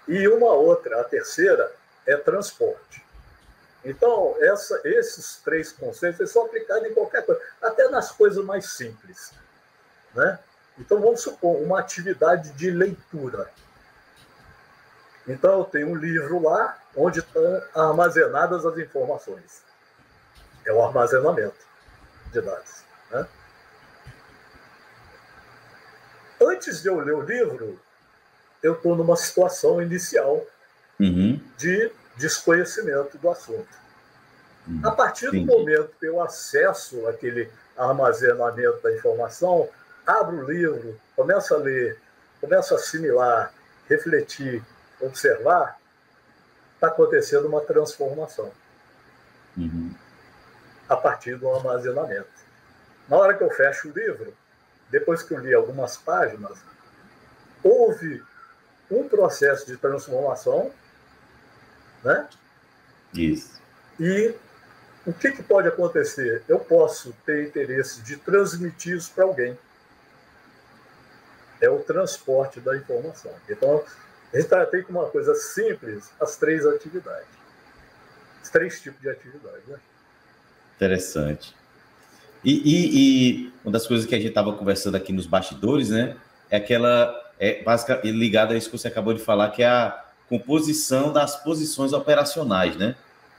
E 0.07 0.27
uma 0.27 0.53
outra, 0.53 1.01
a 1.01 1.03
terceira, 1.03 1.71
é 2.05 2.15
transporte. 2.15 3.05
Então, 3.83 4.35
essa, 4.39 4.81
esses 4.83 5.37
três 5.43 5.71
conceitos 5.71 6.31
são 6.31 6.45
aplicados 6.45 6.89
em 6.89 6.93
qualquer 6.93 7.25
coisa, 7.25 7.41
até 7.61 7.87
nas 7.89 8.11
coisas 8.11 8.43
mais 8.43 8.71
simples. 8.71 9.31
Né? 10.13 10.39
Então, 10.77 10.99
vamos 10.99 11.21
supor, 11.21 11.61
uma 11.61 11.79
atividade 11.79 12.51
de 12.53 12.71
leitura. 12.71 13.49
Então, 15.27 15.59
eu 15.59 15.65
tenho 15.65 15.89
um 15.89 15.95
livro 15.95 16.41
lá 16.41 16.77
onde 16.95 17.19
estão 17.19 17.63
armazenadas 17.75 18.65
as 18.65 18.77
informações. 18.77 19.63
É 20.65 20.73
o 20.73 20.83
armazenamento 20.83 21.65
de 22.31 22.41
dados. 22.41 22.83
Né? 23.11 23.27
Antes 26.41 26.81
de 26.81 26.87
eu 26.87 26.99
ler 26.99 27.13
o 27.13 27.21
livro, 27.21 27.79
eu 28.63 28.73
estou 28.73 28.95
numa 28.95 29.15
situação 29.15 29.81
inicial 29.81 30.45
uhum. 30.99 31.39
de 31.57 31.91
desconhecimento 32.15 33.17
do 33.17 33.29
assunto. 33.29 33.67
Uhum. 34.67 34.81
A 34.83 34.91
partir 34.91 35.29
do 35.31 35.37
Entendi. 35.37 35.51
momento 35.51 35.91
que 35.99 36.05
eu 36.05 36.21
acesso 36.21 37.07
aquele 37.07 37.49
armazenamento 37.77 38.81
da 38.81 38.93
informação, 38.93 39.69
abro 40.05 40.37
o 40.37 40.51
livro, 40.51 40.99
começo 41.15 41.53
a 41.53 41.57
ler, 41.57 41.99
começo 42.41 42.73
a 42.73 42.77
assimilar, 42.77 43.53
refletir, 43.87 44.63
observar, 44.99 45.79
está 46.75 46.87
acontecendo 46.87 47.47
uma 47.47 47.61
transformação. 47.61 48.51
Uhum. 49.57 49.93
A 50.87 50.95
partir 50.95 51.35
do 51.35 51.49
armazenamento. 51.49 52.27
Na 53.07 53.17
hora 53.17 53.33
que 53.33 53.43
eu 53.43 53.49
fecho 53.49 53.89
o 53.89 53.91
livro, 53.91 54.33
depois 54.89 55.23
que 55.23 55.33
eu 55.33 55.39
li 55.39 55.53
algumas 55.53 55.97
páginas, 55.97 56.57
houve 57.63 58.23
um 58.89 59.07
processo 59.07 59.65
de 59.65 59.77
transformação, 59.77 60.71
né? 62.03 62.27
Isso. 63.13 63.59
E 63.99 64.33
o 65.05 65.13
que, 65.13 65.31
que 65.31 65.43
pode 65.43 65.67
acontecer? 65.67 66.43
Eu 66.47 66.59
posso 66.59 67.13
ter 67.25 67.47
interesse 67.47 68.01
de 68.01 68.17
transmitir 68.17 68.95
isso 68.95 69.11
para 69.13 69.23
alguém. 69.23 69.57
É 71.61 71.69
o 71.69 71.79
transporte 71.79 72.59
da 72.59 72.75
informação. 72.77 73.33
Então, 73.49 73.83
a 74.33 74.39
gente 74.39 74.49
tem 74.71 74.83
como 74.83 74.99
uma 74.99 75.09
coisa 75.09 75.35
simples 75.35 76.09
as 76.19 76.37
três 76.37 76.65
atividades. 76.65 77.27
Os 78.41 78.49
três 78.49 78.79
tipos 78.79 79.01
de 79.01 79.09
atividade. 79.09 79.63
Né? 79.67 79.79
Interessante. 80.75 81.55
E, 82.43 82.51
e, 82.53 82.97
e, 83.43 83.53
uma 83.63 83.71
das 83.71 83.85
coisas 83.85 84.05
que 84.05 84.15
a 84.15 84.17
gente 84.17 84.29
estava 84.29 84.53
conversando 84.53 84.95
aqui 84.95 85.11
nos 85.11 85.25
bastidores, 85.25 85.89
né? 85.89 86.15
É 86.49 86.57
aquela. 86.57 87.15
É 87.39 87.63
básica, 87.63 88.01
ligada 88.03 88.53
a 88.53 88.57
isso 88.57 88.69
que 88.69 88.77
você 88.77 88.89
acabou 88.89 89.13
de 89.13 89.21
falar, 89.21 89.49
que 89.51 89.63
é 89.63 89.67
a 89.67 90.05
composição 90.27 91.13
das 91.13 91.41
posições 91.41 91.93
operacionais, 91.93 92.75
né? 92.75 92.95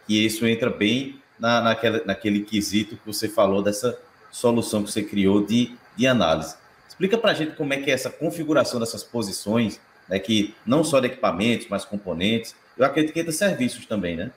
Que 0.07 0.25
isso 0.25 0.47
entra 0.47 0.71
bem 0.71 1.21
na, 1.39 1.61
naquela, 1.61 2.03
naquele 2.05 2.41
quesito 2.41 2.97
que 2.97 3.07
você 3.07 3.29
falou 3.29 3.63
dessa 3.63 3.99
solução 4.31 4.83
que 4.83 4.91
você 4.91 5.03
criou 5.03 5.45
de, 5.45 5.77
de 5.97 6.07
análise. 6.07 6.57
Explica 6.89 7.19
para 7.19 7.33
a 7.33 7.35
gente 7.35 7.57
como 7.57 7.75
é 7.75 7.79
que 7.79 7.91
é 7.91 7.95
essa 7.95 8.11
configuração 8.11 8.81
dessas 8.81 9.05
posições, 9.05 9.81
né? 10.09 10.19
Que 10.19 10.55
não 10.65 10.83
só 10.83 10.99
de 11.01 11.07
equipamentos, 11.07 11.67
mas 11.69 11.85
componentes. 11.85 12.55
Eu 12.79 12.87
acredito 12.87 13.13
que 13.13 13.21
entra 13.21 13.33
serviços 13.33 13.85
também, 13.87 14.17
né? 14.17 14.31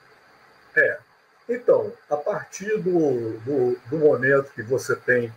É, 0.76 0.98
então, 1.48 1.92
a 2.08 2.16
partir 2.16 2.78
do, 2.78 3.38
do, 3.40 3.78
do 3.88 3.98
momento 3.98 4.52
que 4.52 4.62
você 4.62 4.96
tem 4.96 5.32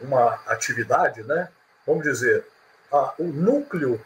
uma 0.00 0.34
atividade, 0.46 1.22
né? 1.24 1.48
vamos 1.84 2.04
dizer, 2.04 2.46
a, 2.92 3.14
o 3.18 3.24
núcleo 3.24 4.00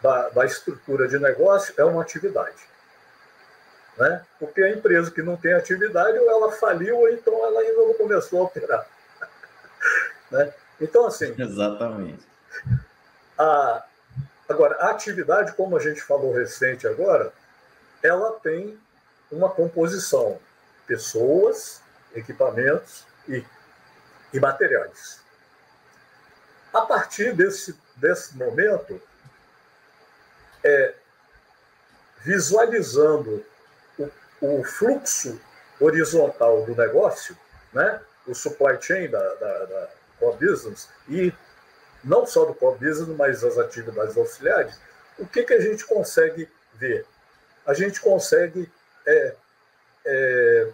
da, 0.00 0.28
da 0.28 0.44
estrutura 0.44 1.08
de 1.08 1.18
negócio 1.18 1.74
é 1.76 1.84
uma 1.84 2.02
atividade. 2.02 2.62
Né? 3.98 4.24
Porque 4.38 4.62
a 4.62 4.70
empresa 4.70 5.10
que 5.10 5.22
não 5.22 5.36
tem 5.36 5.52
atividade, 5.52 6.18
ou 6.18 6.30
ela 6.30 6.52
faliu, 6.52 6.98
ou 6.98 7.08
então 7.08 7.34
ela 7.44 7.60
ainda 7.60 7.82
não 7.82 7.94
começou 7.94 8.40
a 8.40 8.44
operar. 8.44 8.86
né? 10.30 10.52
Então, 10.80 11.06
assim. 11.06 11.34
Exatamente. 11.36 12.24
A, 13.36 13.84
agora, 14.48 14.76
a 14.76 14.90
atividade, 14.90 15.52
como 15.54 15.76
a 15.76 15.80
gente 15.80 16.00
falou 16.02 16.32
recente 16.32 16.86
agora, 16.86 17.32
ela 18.02 18.32
tem 18.40 18.78
uma 19.30 19.48
composição 19.48 20.38
pessoas, 20.86 21.80
equipamentos 22.14 23.06
e, 23.28 23.44
e 24.32 24.40
materiais. 24.40 25.20
A 26.72 26.82
partir 26.82 27.34
desse, 27.34 27.78
desse 27.96 28.36
momento, 28.36 29.00
é, 30.64 30.94
visualizando 32.20 33.44
o, 33.98 34.10
o, 34.40 34.64
fluxo 34.64 35.40
horizontal 35.80 36.64
do 36.64 36.74
negócio, 36.74 37.36
né, 37.72 38.00
o 38.26 38.34
supply 38.34 38.80
chain 38.80 39.10
da, 39.10 39.34
da, 39.34 39.64
da 39.64 39.88
core 40.18 40.46
business, 40.46 40.88
e 41.08 41.32
não 42.04 42.24
só 42.26 42.44
do 42.44 42.54
core 42.54 42.78
business, 42.78 43.16
mas 43.16 43.44
as 43.44 43.58
atividades 43.58 44.16
auxiliares, 44.16 44.78
o 45.18 45.26
que, 45.26 45.42
que 45.42 45.54
a 45.54 45.60
gente 45.60 45.84
consegue 45.84 46.48
ver? 46.74 47.06
A 47.66 47.74
gente 47.74 48.00
consegue 48.00 48.70
é, 49.06 49.36
é, 50.04 50.72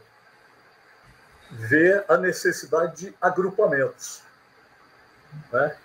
ver 1.51 2.05
a 2.09 2.17
necessidade 2.17 2.97
de 2.97 3.17
agrupamentos. 3.21 4.23
Né? 5.53 5.77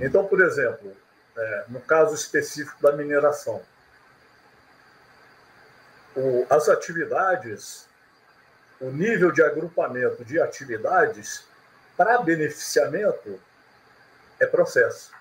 Então, 0.00 0.26
por 0.26 0.40
exemplo, 0.40 0.96
é, 1.36 1.64
no 1.68 1.80
caso 1.80 2.14
específico 2.14 2.80
da 2.82 2.92
mineração, 2.92 3.62
o, 6.16 6.46
as 6.50 6.68
atividades, 6.68 7.88
o 8.80 8.90
nível 8.90 9.30
de 9.30 9.42
agrupamento 9.42 10.24
de 10.24 10.40
atividades 10.40 11.44
para 11.96 12.18
beneficiamento 12.18 13.40
é 14.38 14.46
processo. 14.46 15.12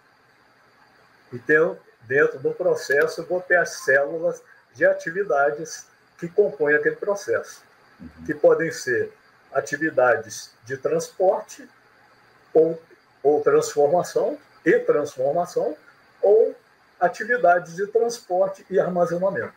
Então, 1.32 1.78
dentro 2.02 2.40
do 2.40 2.52
processo, 2.52 3.22
eu 3.22 3.26
vou 3.26 3.42
ter 3.42 3.58
as 3.58 3.84
células 3.84 4.42
de 4.74 4.86
atividades 4.86 5.89
que 6.20 6.28
compõem 6.28 6.76
aquele 6.76 6.96
processo, 6.96 7.64
uhum. 8.00 8.26
que 8.26 8.34
podem 8.34 8.72
ser 8.72 9.12
atividades 9.54 10.52
de 10.66 10.78
transporte 10.78 11.68
ou, 12.54 12.82
ou 13.24 13.42
transformação 13.42 14.38
e 14.66 14.80
transformação 14.80 15.76
ou 16.22 16.56
atividades 17.00 17.76
de 17.76 17.88
transporte 17.88 18.66
e 18.70 18.80
armazenamento. 18.80 19.54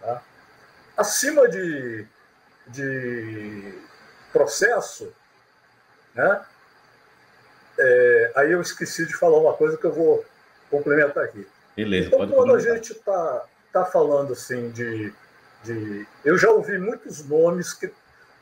Tá? 0.00 0.22
Acima 0.96 1.48
de, 1.48 2.06
de 2.68 3.74
processo, 4.32 5.12
né? 6.14 6.44
É, 7.78 8.32
aí 8.36 8.52
eu 8.52 8.62
esqueci 8.62 9.06
de 9.06 9.14
falar 9.14 9.38
uma 9.38 9.52
coisa 9.52 9.76
que 9.76 9.84
eu 9.84 9.92
vou 9.92 10.24
complementar 10.70 11.24
aqui. 11.24 11.46
Beleza, 11.74 12.08
então, 12.08 12.28
quando 12.28 12.54
a 12.54 12.58
gente 12.58 12.92
está 12.92 13.46
tá 13.84 13.90
falando 13.90 14.32
assim 14.32 14.70
de, 14.70 15.12
de. 15.64 16.06
Eu 16.24 16.36
já 16.36 16.50
ouvi 16.50 16.78
muitos 16.78 17.24
nomes 17.24 17.72
que 17.72 17.92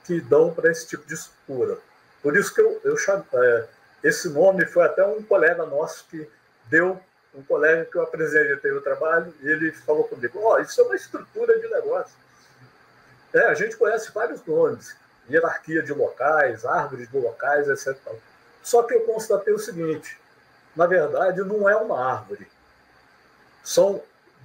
que 0.05 0.21
dão 0.21 0.53
para 0.53 0.71
esse 0.71 0.87
tipo 0.87 1.07
de 1.07 1.15
estrutura. 1.15 1.79
Por 2.23 2.37
isso 2.37 2.55
que 2.55 2.61
eu, 2.61 2.81
eu 2.85 2.97
é, 3.43 3.69
esse 4.03 4.29
nome 4.29 4.65
foi 4.67 4.85
até 4.85 5.05
um 5.05 5.23
colega 5.23 5.65
nosso 5.67 6.07
que 6.09 6.29
deu, 6.67 7.01
um 7.35 7.43
colega 7.43 7.87
que 7.87 7.97
eu 7.97 8.03
apresentei 8.03 8.71
o 8.73 8.81
trabalho, 8.81 9.35
e 9.43 9.49
ele 9.49 9.73
falou 9.73 10.05
comigo: 10.05 10.39
Ó, 10.43 10.55
oh, 10.55 10.59
isso 10.59 10.81
é 10.81 10.85
uma 10.85 10.95
estrutura 10.95 11.59
de 11.59 11.69
negócio. 11.69 12.15
É, 13.33 13.47
a 13.47 13.55
gente 13.55 13.77
conhece 13.77 14.13
vários 14.13 14.45
nomes, 14.45 14.95
hierarquia 15.29 15.83
de 15.83 15.93
locais, 15.93 16.65
árvores 16.65 17.11
de 17.11 17.19
locais, 17.19 17.69
etc. 17.69 17.99
Só 18.63 18.83
que 18.85 18.95
eu 18.95 19.01
constatei 19.01 19.53
o 19.53 19.59
seguinte: 19.59 20.19
na 20.77 20.87
verdade, 20.87 21.41
não 21.41 21.69
é 21.69 21.77
uma 21.77 21.99
árvore. 21.99 22.47
São 23.63 24.03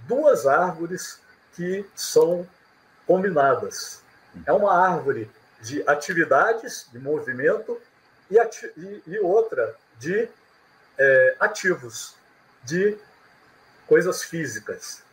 duas 0.10 0.48
árvores 0.48 1.22
que 1.54 1.86
são 1.96 2.46
combinadas. 3.06 4.02
É 4.46 4.52
uma 4.52 4.74
árvore 4.74 5.30
de 5.62 5.84
atividades 5.88 6.88
de 6.92 6.98
movimento 7.00 7.80
e, 8.30 8.40
ati 8.40 8.66
e, 8.76 9.04
e 9.06 9.20
outra 9.20 9.76
de 10.00 10.28
é, 10.98 11.36
ativos, 11.40 12.16
de 12.64 12.98
coisas 13.88 14.24
físicas, 14.24 15.04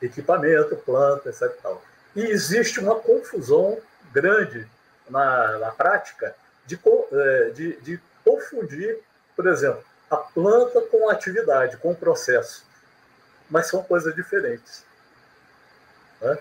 equipamento, 0.00 0.76
planta, 0.76 1.28
etc. 1.28 1.54
Tal. 1.62 1.82
E 2.16 2.22
existe 2.22 2.80
uma 2.80 2.96
confusão 2.96 3.78
grande 4.12 4.66
na, 5.08 5.58
na 5.58 5.70
prática 5.70 6.34
de, 6.66 6.78
é, 7.12 7.50
de, 7.50 7.76
de 7.80 8.00
confundir, 8.24 8.98
por 9.36 9.46
exemplo, 9.46 9.84
a 10.10 10.16
planta 10.16 10.80
com 10.82 11.08
a 11.08 11.12
atividade, 11.12 11.76
com 11.76 11.92
o 11.92 11.96
processo. 11.96 12.69
Mas 13.50 13.66
são 13.66 13.82
coisas 13.82 14.14
diferentes. 14.14 14.84
Né? 16.20 16.38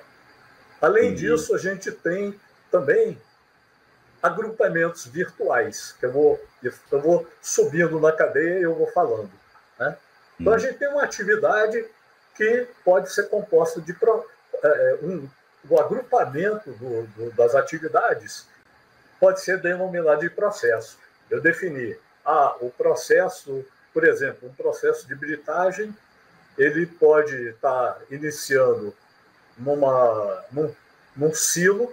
Além 0.80 1.16
disso, 1.16 1.56
a 1.56 1.58
gente 1.58 1.92
tem 1.92 2.40
também 2.72 3.20
agrupamentos 4.22 5.06
virtuais, 5.06 5.96
que 6.00 6.06
eu 6.06 6.12
vou, 6.12 6.48
eu 6.92 7.02
vou 7.02 7.28
subindo 7.42 8.00
na 8.00 8.12
cadeia 8.12 8.60
e 8.60 8.64
eu 8.64 8.76
vou 8.76 8.88
falando. 8.92 9.32
Né? 9.78 9.98
Então, 10.40 10.54
a 10.54 10.56
hum. 10.56 10.60
gente 10.60 10.78
tem 10.78 10.90
uma 10.90 11.04
atividade 11.04 11.86
que 12.36 12.68
pode 12.86 13.12
ser 13.12 13.30
composta 13.30 13.82
de 13.82 13.96
é, 14.64 15.00
um, 15.02 15.28
o 15.70 15.80
agrupamento 15.80 16.72
do, 16.72 17.08
do, 17.08 17.32
das 17.32 17.56
atividades 17.56 18.48
pode 19.20 19.42
ser 19.42 19.60
denominado 19.60 20.22
de 20.22 20.30
processo. 20.30 20.98
Eu 21.30 21.42
defini 21.42 21.98
ah, 22.26 22.56
o 22.62 22.70
processo, 22.70 23.66
por 23.94 24.06
exemplo, 24.06 24.48
um 24.48 24.54
processo 24.54 25.08
de 25.08 25.16
britagem, 25.16 25.96
ele 26.60 26.86
pode 26.86 27.36
estar 27.50 27.94
tá 27.94 28.02
iniciando 28.12 28.94
numa, 29.58 30.44
num, 30.52 30.76
num 31.16 31.34
silo, 31.34 31.92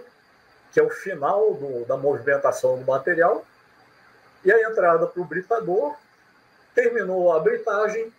que 0.71 0.79
é 0.79 0.83
o 0.83 0.89
final 0.91 1.55
do, 1.55 1.85
da 1.85 1.97
movimentação 1.97 2.77
do 2.77 2.85
material, 2.85 3.43
e 4.45 4.51
a 4.51 4.69
entrada 4.69 5.07
para 5.07 5.21
o 5.21 5.25
britador, 5.25 5.95
terminou 6.75 7.33
a 7.33 7.39
britagem, 7.39 8.13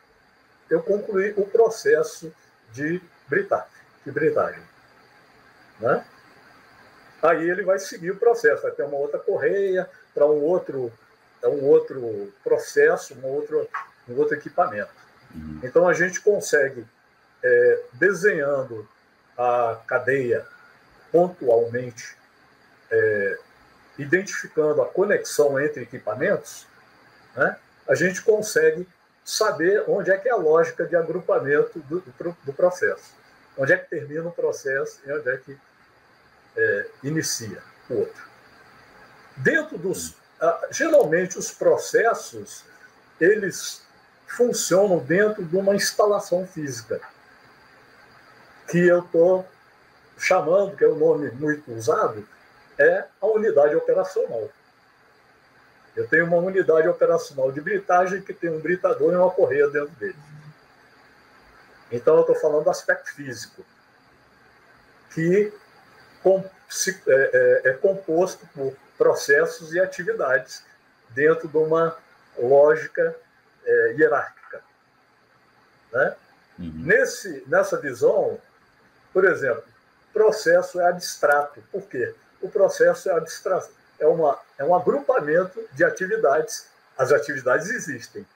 eu 0.69 0.83
concluí 0.83 1.33
o 1.37 1.47
processo 1.47 2.33
de 2.73 3.00
britagem. 3.28 3.78
De 4.05 4.11
britagem 4.11 4.62
né? 5.81 6.05
Aí 7.23 7.49
ele 7.49 7.62
vai 7.62 7.78
seguir 7.78 8.12
o 8.12 8.17
processo, 8.17 8.62
vai 8.62 8.73
ter 8.73 8.85
uma 8.85 8.97
outra 8.97 9.19
correia 9.19 9.88
para 10.14 10.26
um 10.26 10.43
outro, 10.43 10.93
é 11.43 11.49
um 11.49 11.64
outro 11.64 12.33
processo, 12.45 13.14
um 13.14 13.26
outro, 13.26 13.69
um 14.09 14.17
outro 14.17 14.37
equipamento. 14.37 14.90
Uhum. 15.35 15.61
Então 15.62 15.88
a 15.88 15.92
gente 15.92 16.20
consegue, 16.20 16.87
é, 17.42 17.82
desenhando 17.94 18.88
a 19.37 19.80
cadeia 19.87 20.47
pontualmente, 21.12 22.16
é, 22.90 23.38
identificando 23.99 24.82
a 24.82 24.87
conexão 24.87 25.61
entre 25.61 25.82
equipamentos, 25.82 26.66
né, 27.35 27.56
a 27.88 27.94
gente 27.94 28.23
consegue 28.23 28.87
saber 29.25 29.85
onde 29.87 30.11
é 30.11 30.16
que 30.16 30.28
é 30.28 30.32
a 30.32 30.37
lógica 30.37 30.87
de 30.87 30.97
agrupamento 30.97 31.78
do, 31.80 32.00
do, 32.00 32.37
do 32.44 32.52
processo. 32.52 33.14
Onde 33.56 33.73
é 33.73 33.76
que 33.76 33.90
termina 33.90 34.28
o 34.28 34.32
processo 34.32 35.00
e 35.04 35.12
onde 35.12 35.28
é 35.28 35.37
que 35.37 35.58
é, 36.56 36.87
inicia 37.02 37.62
o 37.90 37.94
outro. 37.94 38.28
Dentro 39.37 39.78
dos. 39.78 40.16
Ah, 40.40 40.68
geralmente, 40.70 41.38
os 41.38 41.50
processos 41.50 42.64
eles 43.20 43.82
funcionam 44.28 44.99
dentro 44.99 45.44
de 45.44 45.56
uma 45.56 45.75
instalação 45.75 46.47
física, 46.47 47.00
que 48.70 48.78
eu 48.78 49.00
estou 49.00 49.47
chamando, 50.18 50.76
que 50.76 50.85
é 50.85 50.88
um 50.88 50.97
nome 50.97 51.30
muito 51.30 51.73
usado, 51.73 52.26
é 52.78 53.04
a 53.20 53.26
unidade 53.26 53.75
operacional. 53.75 54.49
Eu 55.97 56.06
tenho 56.06 56.26
uma 56.26 56.37
unidade 56.37 56.87
operacional 56.87 57.50
de 57.50 57.61
britagem 57.61 58.20
que 58.20 58.32
tem 58.32 58.50
um 58.50 58.61
britador 58.61 59.12
e 59.12 59.16
uma 59.16 59.30
correia 59.30 59.68
dentro 59.68 59.90
dele. 59.97 60.16
Então, 61.90 62.14
eu 62.16 62.20
estou 62.20 62.37
falando 62.37 62.64
do 62.64 62.70
aspecto 62.70 63.12
físico, 63.14 63.64
que 65.14 65.52
é, 67.06 67.62
é, 67.64 67.70
é 67.70 67.73
composto 67.73 68.47
por 68.54 68.76
processos 68.99 69.73
e 69.75 69.80
atividades 69.80 70.62
dentro 71.11 71.49
de 71.49 71.56
uma 71.56 71.97
lógica 72.37 73.16
é, 73.68 73.94
hierárquica. 73.98 74.62
Né? 75.92 76.16
Uhum. 76.58 76.72
Nesse, 76.76 77.44
nessa 77.46 77.78
visão, 77.78 78.40
por 79.12 79.25
exemplo, 79.25 79.62
processo 80.12 80.80
é 80.80 80.88
abstrato. 80.88 81.62
Por 81.70 81.82
quê? 81.82 82.14
O 82.40 82.48
processo 82.48 83.08
é 83.10 83.12
abstrato, 83.12 83.70
é, 83.98 84.06
uma, 84.06 84.38
é 84.58 84.64
um 84.64 84.75
agrupamento 84.75 85.62
de 85.72 85.84
atividades. 85.84 86.66
As 86.96 87.12
atividades 87.12 87.70
existem. 87.70 88.26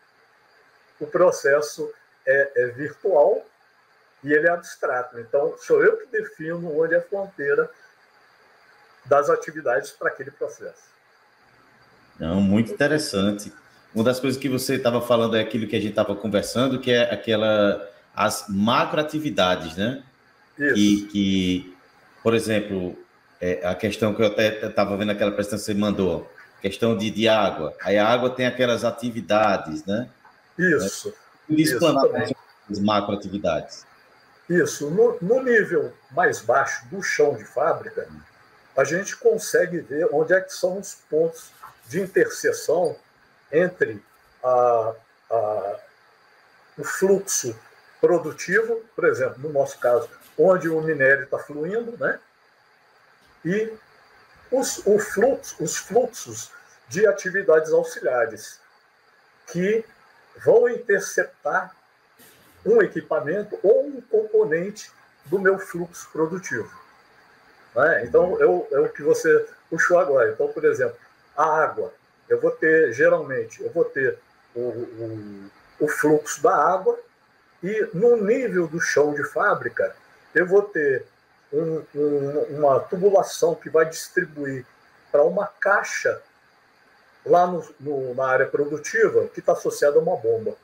O 1.00 1.06
processo 1.06 1.92
é, 2.24 2.52
é 2.54 2.66
virtual 2.66 3.44
e 4.22 4.32
ele 4.32 4.46
é 4.46 4.50
abstrato. 4.50 5.18
Então, 5.18 5.56
sou 5.58 5.82
eu 5.82 5.96
que 5.96 6.06
defino 6.06 6.78
onde 6.78 6.94
é 6.94 6.98
a 6.98 7.02
fronteira 7.02 7.68
das 9.04 9.28
atividades 9.28 9.90
para 9.90 10.08
aquele 10.08 10.30
processo. 10.30 10.92
Não, 12.18 12.40
muito 12.40 12.72
interessante. 12.72 13.52
Uma 13.94 14.04
das 14.04 14.18
coisas 14.18 14.40
que 14.40 14.48
você 14.48 14.76
estava 14.76 15.00
falando 15.02 15.36
é 15.36 15.40
aquilo 15.40 15.66
que 15.66 15.76
a 15.76 15.80
gente 15.80 15.90
estava 15.90 16.14
conversando, 16.14 16.80
que 16.80 16.90
é 16.90 17.12
aquela 17.12 17.88
as 18.14 18.46
macroatividades, 18.48 19.76
né? 19.76 20.02
Isso. 20.58 20.74
Que, 20.74 21.06
que 21.06 21.76
por 22.22 22.34
exemplo, 22.34 22.96
é, 23.40 23.66
a 23.66 23.74
questão 23.74 24.14
que 24.14 24.22
eu 24.22 24.26
até 24.26 24.66
estava 24.66 24.96
vendo 24.96 25.10
aquela 25.10 25.30
apresentação 25.30 25.58
que 25.58 25.64
você 25.64 25.74
mandou, 25.74 26.30
questão 26.60 26.96
de, 26.96 27.10
de 27.10 27.28
água. 27.28 27.74
Aí 27.82 27.98
a 27.98 28.06
água 28.06 28.30
tem 28.30 28.46
aquelas 28.46 28.84
atividades, 28.84 29.84
né? 29.84 30.08
Isso. 30.58 31.14
Né? 31.48 31.56
Explanar 31.58 32.30
as 32.70 32.78
macroatividades. 32.78 33.84
Isso. 34.48 34.90
No, 34.90 35.18
no 35.20 35.42
nível 35.42 35.92
mais 36.12 36.40
baixo 36.40 36.86
do 36.88 37.02
chão 37.02 37.34
de 37.34 37.44
fábrica, 37.44 38.08
a 38.76 38.84
gente 38.84 39.16
consegue 39.16 39.80
ver 39.80 40.08
onde 40.12 40.32
é 40.32 40.40
que 40.40 40.52
são 40.52 40.78
os 40.78 40.94
pontos 41.10 41.50
de 41.88 42.00
interseção 42.00 42.96
entre 43.52 44.02
a, 44.42 44.94
a, 45.30 45.76
o 46.78 46.84
fluxo 46.84 47.56
produtivo, 48.00 48.82
por 48.96 49.04
exemplo, 49.04 49.38
no 49.38 49.50
nosso 49.50 49.78
caso, 49.78 50.08
onde 50.36 50.68
o 50.68 50.80
minério 50.80 51.24
está 51.24 51.38
fluindo, 51.38 51.96
né? 51.98 52.18
e 53.44 53.72
os, 54.50 54.84
o 54.86 54.98
fluxo, 54.98 55.62
os 55.62 55.76
fluxos 55.76 56.50
de 56.88 57.06
atividades 57.06 57.72
auxiliares 57.72 58.60
que 59.46 59.84
vão 60.44 60.68
interceptar 60.68 61.74
um 62.64 62.80
equipamento 62.82 63.58
ou 63.62 63.86
um 63.86 64.00
componente 64.00 64.90
do 65.26 65.38
meu 65.38 65.58
fluxo 65.58 66.08
produtivo. 66.12 66.70
Né? 67.74 68.04
Então, 68.04 68.38
eu, 68.40 68.66
é 68.70 68.78
o 68.80 68.88
que 68.88 69.02
você 69.02 69.46
puxou 69.68 69.98
agora. 69.98 70.30
Então, 70.30 70.48
por 70.48 70.64
exemplo, 70.64 70.96
a 71.36 71.44
água. 71.44 71.92
Eu 72.28 72.40
vou 72.40 72.50
ter, 72.50 72.92
geralmente, 72.92 73.62
eu 73.62 73.70
vou 73.70 73.84
ter 73.84 74.18
o, 74.54 74.60
o, 74.60 75.50
o 75.80 75.88
fluxo 75.88 76.42
da 76.42 76.54
água 76.54 76.98
e 77.62 77.88
no 77.94 78.16
nível 78.16 78.66
do 78.66 78.80
chão 78.80 79.14
de 79.14 79.24
fábrica, 79.24 79.94
eu 80.34 80.46
vou 80.46 80.62
ter 80.62 81.04
um, 81.52 81.82
um, 81.94 82.38
uma 82.56 82.80
tubulação 82.80 83.54
que 83.54 83.68
vai 83.68 83.84
distribuir 83.84 84.64
para 85.10 85.22
uma 85.22 85.46
caixa 85.46 86.20
lá 87.24 87.46
no, 87.46 87.66
no, 87.78 88.14
na 88.14 88.26
área 88.26 88.46
produtiva 88.46 89.28
que 89.28 89.40
está 89.40 89.52
associada 89.52 89.98
a 89.98 90.02
uma 90.02 90.16
bomba. 90.16 90.56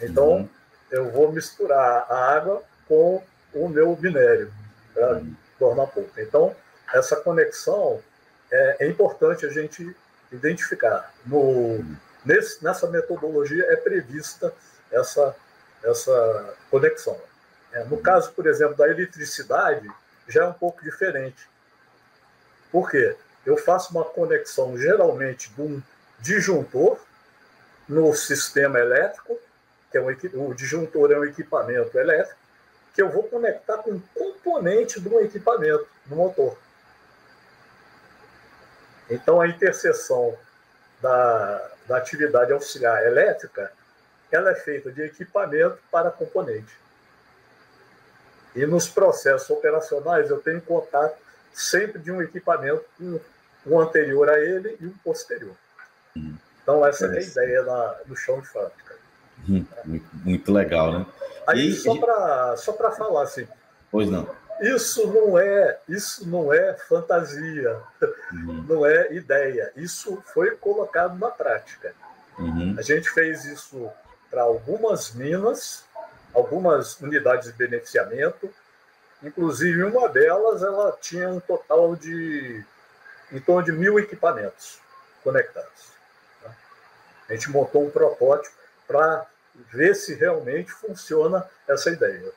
Então, 0.00 0.32
uhum. 0.32 0.48
eu 0.90 1.10
vou 1.10 1.32
misturar 1.32 2.06
a 2.10 2.34
água 2.34 2.62
com 2.88 3.22
o 3.54 3.68
meu 3.68 3.96
minério. 4.00 4.52
Uhum 4.96 5.34
tornar 5.62 5.86
pouco. 5.86 6.10
Então, 6.18 6.56
essa 6.92 7.14
conexão 7.16 8.00
é, 8.50 8.76
é 8.80 8.88
importante 8.88 9.46
a 9.46 9.50
gente 9.50 9.94
identificar. 10.32 11.12
No, 11.26 11.84
nesse, 12.24 12.62
nessa 12.62 12.88
metodologia 12.88 13.64
é 13.68 13.76
prevista 13.76 14.52
essa, 14.90 15.36
essa 15.82 16.54
conexão. 16.70 17.18
É, 17.72 17.84
no 17.84 17.98
caso, 17.98 18.32
por 18.32 18.46
exemplo, 18.46 18.76
da 18.76 18.88
eletricidade, 18.88 19.90
já 20.28 20.44
é 20.44 20.48
um 20.48 20.52
pouco 20.52 20.82
diferente. 20.82 21.48
Por 22.70 22.90
quê? 22.90 23.16
Eu 23.44 23.56
faço 23.56 23.90
uma 23.92 24.04
conexão 24.04 24.76
geralmente 24.78 25.50
de 25.52 25.60
um 25.60 25.82
disjuntor 26.20 26.98
no 27.88 28.14
sistema 28.14 28.78
elétrico, 28.78 29.38
que 29.90 29.98
é 29.98 30.00
um, 30.00 30.48
o 30.48 30.54
disjuntor 30.54 31.10
é 31.12 31.18
um 31.18 31.24
equipamento 31.24 31.98
elétrico, 31.98 32.40
que 32.94 33.02
eu 33.02 33.10
vou 33.10 33.24
conectar 33.24 33.78
com 33.78 33.92
um 33.92 34.02
componente 34.14 35.00
de 35.00 35.08
um 35.08 35.20
equipamento, 35.20 35.86
do 36.06 36.16
motor. 36.16 36.56
Então, 39.12 39.40
a 39.40 39.46
interseção 39.46 40.34
da, 41.00 41.70
da 41.86 41.96
atividade 41.98 42.52
auxiliar 42.52 43.04
elétrica 43.06 43.70
ela 44.30 44.50
é 44.50 44.54
feita 44.54 44.90
de 44.90 45.02
equipamento 45.02 45.78
para 45.90 46.10
componente. 46.10 46.74
E 48.56 48.64
nos 48.64 48.88
processos 48.88 49.50
operacionais, 49.50 50.30
eu 50.30 50.40
tenho 50.40 50.60
contato 50.62 51.18
sempre 51.52 52.00
de 52.00 52.10
um 52.10 52.22
equipamento 52.22 52.84
com 52.96 53.20
um 53.66 53.78
anterior 53.78 54.30
a 54.30 54.38
ele 54.38 54.76
e 54.80 54.86
um 54.86 54.94
posterior. 55.04 55.54
Então, 56.62 56.86
essa 56.86 57.06
é 57.06 57.18
a 57.18 57.20
ideia 57.20 57.62
na, 57.62 57.96
no 58.06 58.16
chão 58.16 58.40
de 58.40 58.48
fábrica. 58.48 58.94
Hum, 59.48 59.66
muito, 59.84 60.06
muito 60.12 60.52
legal, 60.52 60.98
né? 60.98 61.06
Aí, 61.46 61.68
e, 61.68 61.74
só 61.74 61.96
para 61.98 62.56
só 62.56 62.72
falar 62.72 63.22
assim. 63.24 63.46
Pois 63.90 64.08
não. 64.08 64.28
Isso 64.62 65.12
não 65.12 65.36
é, 65.36 65.78
isso 65.88 66.28
não 66.28 66.52
é 66.52 66.74
fantasia, 66.74 67.80
uhum. 68.32 68.64
não 68.68 68.86
é 68.86 69.12
ideia. 69.12 69.72
Isso 69.74 70.22
foi 70.32 70.52
colocado 70.52 71.18
na 71.18 71.30
prática. 71.30 71.92
Uhum. 72.38 72.76
A 72.78 72.82
gente 72.82 73.10
fez 73.10 73.44
isso 73.44 73.90
para 74.30 74.42
algumas 74.42 75.12
minas, 75.12 75.84
algumas 76.32 76.98
unidades 77.00 77.50
de 77.50 77.52
beneficiamento. 77.54 78.48
Inclusive, 79.22 79.82
uma 79.82 80.08
delas 80.08 80.62
ela 80.62 80.96
tinha 81.00 81.28
um 81.28 81.40
total 81.40 81.96
de 81.96 82.64
em 83.32 83.40
torno 83.40 83.64
de 83.64 83.72
mil 83.72 83.98
equipamentos 83.98 84.78
conectados. 85.24 85.92
Tá? 86.42 86.50
A 87.28 87.32
gente 87.32 87.50
montou 87.50 87.84
um 87.84 87.90
protótipo 87.90 88.54
para 88.86 89.26
ver 89.72 89.94
se 89.94 90.14
realmente 90.14 90.70
funciona 90.70 91.48
essa 91.66 91.90
ideia. 91.90 92.32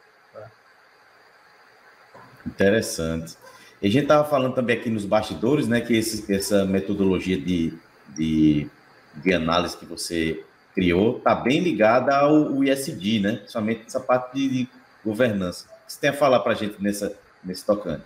Interessante. 2.45 3.35
E 3.81 3.87
a 3.87 3.91
gente 3.91 4.03
estava 4.03 4.27
falando 4.27 4.53
também 4.53 4.77
aqui 4.77 4.89
nos 4.89 5.05
bastidores, 5.05 5.67
né, 5.67 5.81
que 5.81 5.95
esse, 5.95 6.31
essa 6.33 6.65
metodologia 6.65 7.39
de, 7.39 7.73
de 8.09 8.69
de 9.15 9.33
análise 9.33 9.77
que 9.77 9.85
você 9.85 10.43
criou 10.73 11.17
está 11.17 11.33
bem 11.33 11.61
ligada 11.61 12.15
ao 12.15 12.63
ISD, 12.63 13.19
né? 13.19 13.43
Somente 13.47 13.85
essa 13.87 13.99
parte 13.99 14.33
de 14.33 14.69
governança. 15.03 15.65
O 15.65 15.85
que 15.85 15.93
você 15.93 15.99
tem 15.99 16.09
a 16.09 16.13
falar 16.13 16.39
para 16.41 16.51
a 16.51 16.55
gente 16.55 16.81
nessa, 16.81 17.17
nesse 17.43 17.65
tocante? 17.65 18.05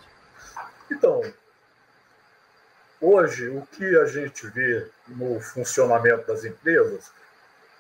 Então, 0.92 1.22
hoje, 3.02 3.48
o 3.50 3.66
que 3.72 3.98
a 3.98 4.06
gente 4.06 4.48
vê 4.48 4.88
no 5.08 5.40
funcionamento 5.40 6.28
das 6.28 6.44
empresas 6.46 7.12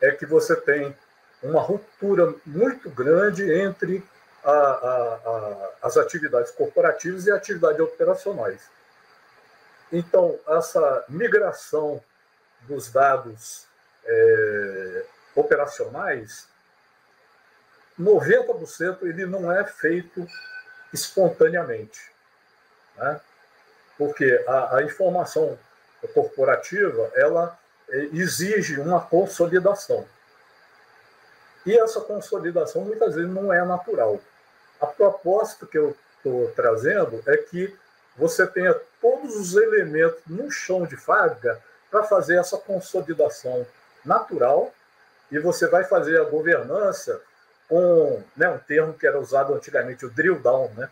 é 0.02 0.12
que 0.12 0.26
você 0.26 0.56
tem 0.56 0.95
uma 1.43 1.62
ruptura 1.62 2.34
muito 2.45 2.89
grande 2.89 3.52
entre 3.52 4.04
a, 4.43 4.52
a, 4.52 5.15
a, 5.15 5.69
as 5.84 5.97
atividades 5.97 6.52
corporativas 6.52 7.25
e 7.25 7.32
atividades 7.32 7.80
operacionais. 7.80 8.62
Então, 9.91 10.39
essa 10.47 11.06
migração 11.10 12.02
dos 12.62 12.91
dados 12.91 13.65
é, 14.06 15.06
operacionais, 15.36 16.47
90% 17.99 19.04
ele 19.04 19.25
não 19.25 19.52
é 19.52 19.65
feito 19.65 20.25
espontaneamente. 20.93 21.99
Né? 22.95 23.19
Porque 23.97 24.43
a, 24.47 24.78
a 24.78 24.84
informação 24.84 25.58
corporativa 26.13 27.12
ela 27.15 27.58
é, 27.89 27.97
exige 28.13 28.80
uma 28.80 29.02
consolidação. 29.02 30.08
E 31.65 31.78
essa 31.78 32.02
consolidação 32.02 32.84
muitas 32.84 33.15
vezes 33.15 33.30
não 33.30 33.52
é 33.52 33.63
natural. 33.63 34.19
A 34.80 34.88
proposta 34.88 35.65
que 35.65 35.78
eu 35.78 35.95
estou 36.17 36.52
trazendo 36.56 37.22
é 37.28 37.38
que 37.38 37.76
você 38.15 38.45
tenha 38.45 38.76
todos 39.02 39.36
os 39.36 39.56
elementos 39.56 40.19
no 40.28 40.52
chão 40.52 40.86
de 40.86 40.95
fábrica 40.95 41.62
para 41.89 42.04
fazer 42.04 42.38
essa 42.38 42.58
consolidação 42.58 43.65
natural 44.06 44.74
e 45.32 45.39
você 45.39 45.67
vai 45.67 45.84
fazer 45.84 46.19
a 46.19 46.26
governança 46.26 47.22
com 47.67 48.24
né, 48.36 48.50
um 48.50 48.58
termo 48.58 48.93
que 48.93 49.06
era 49.06 49.19
usado 49.19 49.54
antigamente, 49.54 50.06
o 50.06 50.10
drill 50.10 50.39
down, 50.39 50.72
né? 50.76 50.89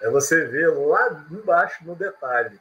É 0.00 0.10
você 0.10 0.44
ver 0.44 0.68
lá 0.68 1.24
embaixo 1.30 1.84
no 1.84 1.94
detalhe. 1.94 2.58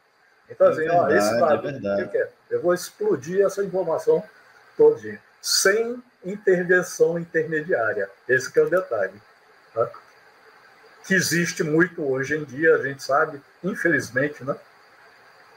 Então, 0.50 0.68
assim, 0.68 0.84
é 0.84 0.90
verdade, 0.90 1.14
ó, 1.14 1.18
esse 1.18 2.02
é 2.02 2.06
o 2.06 2.10
que 2.10 2.18
é? 2.18 2.30
Eu 2.50 2.62
vou 2.62 2.74
explodir 2.74 3.46
essa 3.46 3.64
informação 3.64 4.24
todinha, 4.78 5.22
sem 5.42 6.02
intervenção 6.26 7.20
intermediária. 7.20 8.10
Esse 8.28 8.52
que 8.52 8.60
é 8.60 8.64
o 8.64 8.70
detalhe. 8.70 9.22
Tá? 9.74 9.90
Que 11.06 11.14
existe 11.14 11.64
muito 11.64 12.04
hoje 12.04 12.36
em 12.36 12.44
dia, 12.44 12.76
a 12.76 12.84
gente 12.84 13.04
sabe, 13.04 13.40
infelizmente, 13.64 14.44
né? 14.44 14.56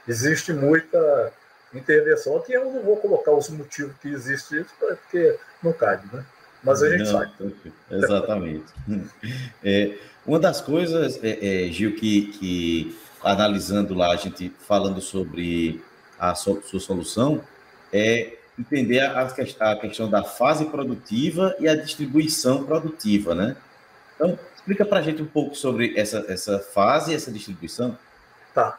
Existe 0.07 0.53
muita 0.53 1.33
intervenção. 1.73 2.37
Aqui 2.37 2.53
eu 2.53 2.71
não 2.71 2.81
vou 2.81 2.97
colocar 2.97 3.31
os 3.31 3.49
motivos 3.49 3.95
que 4.01 4.09
existe 4.09 4.59
isso, 4.59 4.69
porque 4.79 5.37
não 5.61 5.73
cabe, 5.73 6.07
né? 6.15 6.25
Mas 6.63 6.83
a 6.83 6.89
gente 6.89 7.11
não, 7.11 7.19
sabe. 7.19 7.31
Exatamente. 7.89 8.65
É, 9.63 9.97
uma 10.25 10.39
das 10.39 10.61
coisas, 10.61 11.19
é, 11.23 11.65
é, 11.67 11.71
Gil, 11.71 11.95
que, 11.95 12.27
que 12.33 12.99
analisando 13.21 13.93
lá, 13.93 14.11
a 14.11 14.15
gente 14.15 14.53
falando 14.59 15.01
sobre 15.01 15.83
a 16.17 16.35
sua 16.35 16.61
solução, 16.79 17.43
é 17.91 18.38
entender 18.59 18.99
a, 18.99 19.21
a, 19.21 19.75
questão 19.77 20.09
da 20.09 20.23
fase 20.23 20.65
produtiva 20.65 21.55
e 21.59 21.67
a 21.67 21.75
distribuição 21.75 22.65
produtiva, 22.65 23.33
né? 23.33 23.55
Então, 24.15 24.37
explica 24.55 24.85
para 24.85 24.99
a 24.99 25.01
gente 25.01 25.21
um 25.21 25.27
pouco 25.27 25.55
sobre 25.55 25.97
essa, 25.97 26.25
essa 26.27 26.59
fase 26.59 27.11
e 27.11 27.15
essa 27.15 27.31
distribuição. 27.31 27.97
Tá 28.53 28.77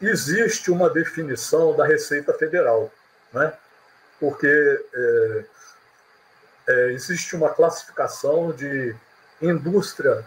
existe 0.00 0.70
uma 0.70 0.90
definição 0.90 1.74
da 1.76 1.86
Receita 1.86 2.32
Federal, 2.34 2.90
né? 3.32 3.52
porque 4.20 4.46
é, 4.94 5.44
é, 6.68 6.92
existe 6.92 7.34
uma 7.36 7.50
classificação 7.50 8.52
de 8.52 8.94
indústria 9.40 10.24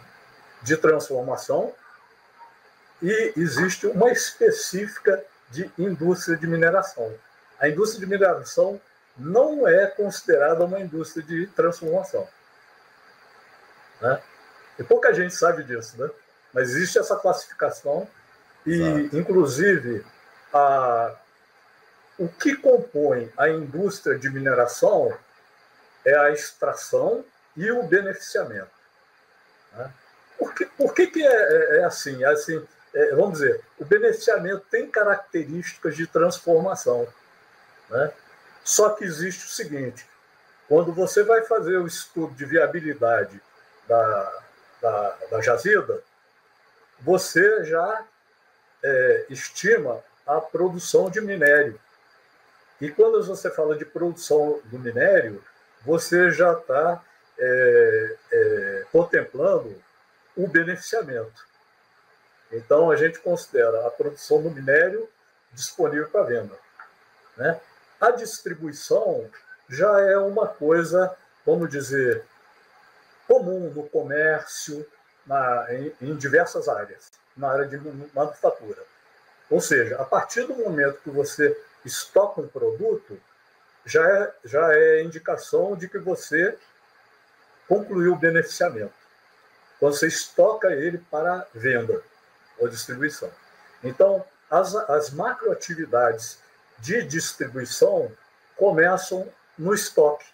de 0.61 0.75
transformação 0.77 1.73
e 3.01 3.33
existe 3.37 3.87
uma 3.87 4.11
específica 4.11 5.23
de 5.49 5.71
indústria 5.77 6.35
de 6.35 6.47
mineração. 6.47 7.13
A 7.59 7.67
indústria 7.67 8.01
de 8.01 8.11
mineração 8.11 8.79
não 9.17 9.67
é 9.67 9.87
considerada 9.87 10.63
uma 10.63 10.79
indústria 10.79 11.23
de 11.23 11.47
transformação. 11.47 12.27
Né? 14.01 14.21
E 14.77 14.83
pouca 14.83 15.13
gente 15.13 15.33
sabe 15.33 15.63
disso, 15.63 15.99
né? 15.99 16.09
mas 16.53 16.69
existe 16.69 16.99
essa 16.99 17.15
classificação 17.15 18.07
e, 18.65 18.73
Exato. 18.73 19.17
inclusive, 19.17 20.05
a, 20.53 21.15
o 22.19 22.27
que 22.27 22.55
compõe 22.55 23.31
a 23.37 23.49
indústria 23.49 24.17
de 24.17 24.29
mineração 24.29 25.17
é 26.05 26.15
a 26.15 26.31
extração 26.31 27.25
e 27.55 27.71
o 27.71 27.83
beneficiamento. 27.83 28.69
Né? 29.73 29.91
Por, 30.37 30.53
que, 30.53 30.65
por 30.65 30.93
que, 30.93 31.07
que 31.07 31.25
é, 31.25 31.31
é, 31.31 31.77
é 31.79 31.83
assim? 31.85 32.23
É 32.23 32.27
assim 32.27 32.67
é, 32.97 33.13
vamos 33.13 33.39
dizer, 33.39 33.61
o 33.77 33.85
beneficiamento 33.85 34.65
tem 34.71 34.89
características 34.89 35.95
de 35.95 36.07
transformação. 36.07 37.07
Né? 37.89 38.11
Só 38.63 38.89
que 38.89 39.03
existe 39.03 39.45
o 39.45 39.49
seguinte: 39.49 40.05
quando 40.67 40.93
você 40.93 41.23
vai 41.23 41.43
fazer 41.43 41.77
o 41.77 41.87
estudo 41.87 42.33
de 42.35 42.45
viabilidade 42.45 43.41
da, 43.87 44.43
da, 44.81 45.17
da 45.31 45.41
jazida, 45.41 46.03
você 46.99 47.63
já 47.63 48.05
é, 48.83 49.25
estima 49.29 50.03
a 50.25 50.41
produção 50.41 51.09
de 51.09 51.21
minério. 51.21 51.79
E 52.79 52.91
quando 52.91 53.23
você 53.23 53.49
fala 53.49 53.75
de 53.75 53.85
produção 53.85 54.59
do 54.65 54.77
minério, 54.77 55.43
você 55.83 56.29
já 56.31 56.53
está 56.53 57.03
é, 57.39 58.15
é, 58.31 58.85
contemplando 58.91 59.81
o 60.35 60.47
beneficiamento. 60.47 61.47
Então, 62.51 62.91
a 62.91 62.95
gente 62.95 63.19
considera 63.19 63.87
a 63.87 63.91
produção 63.91 64.41
do 64.41 64.51
minério 64.51 65.09
disponível 65.53 66.07
para 66.09 66.23
venda. 66.23 66.55
Né? 67.35 67.59
A 67.99 68.11
distribuição 68.11 69.29
já 69.69 69.99
é 70.01 70.17
uma 70.17 70.47
coisa, 70.47 71.15
vamos 71.45 71.69
dizer, 71.69 72.23
comum 73.27 73.71
no 73.71 73.89
comércio, 73.89 74.85
na, 75.25 75.67
em, 75.73 75.93
em 76.01 76.15
diversas 76.15 76.67
áreas 76.67 77.11
na 77.37 77.51
área 77.51 77.67
de 77.67 77.77
manufatura. 78.13 78.83
Ou 79.49 79.61
seja, 79.61 79.95
a 80.01 80.05
partir 80.05 80.45
do 80.45 80.55
momento 80.55 80.99
que 81.01 81.09
você 81.09 81.57
estoca 81.85 82.41
um 82.41 82.47
produto, 82.47 83.19
já 83.85 84.05
é, 84.05 84.33
já 84.43 84.73
é 84.73 85.03
indicação 85.03 85.75
de 85.75 85.87
que 85.87 85.99
você 85.99 86.57
concluiu 87.67 88.13
o 88.13 88.17
beneficiamento. 88.17 88.93
Quando 89.79 89.93
você 89.93 90.07
estoca 90.07 90.73
ele 90.73 90.97
para 91.11 91.47
venda 91.53 92.01
ou 92.57 92.67
distribuição. 92.67 93.31
Então, 93.83 94.25
as, 94.49 94.75
as 94.75 95.11
macroatividades 95.11 96.39
de 96.79 97.03
distribuição 97.03 98.11
começam 98.55 99.27
no 99.57 99.73
estoque, 99.73 100.25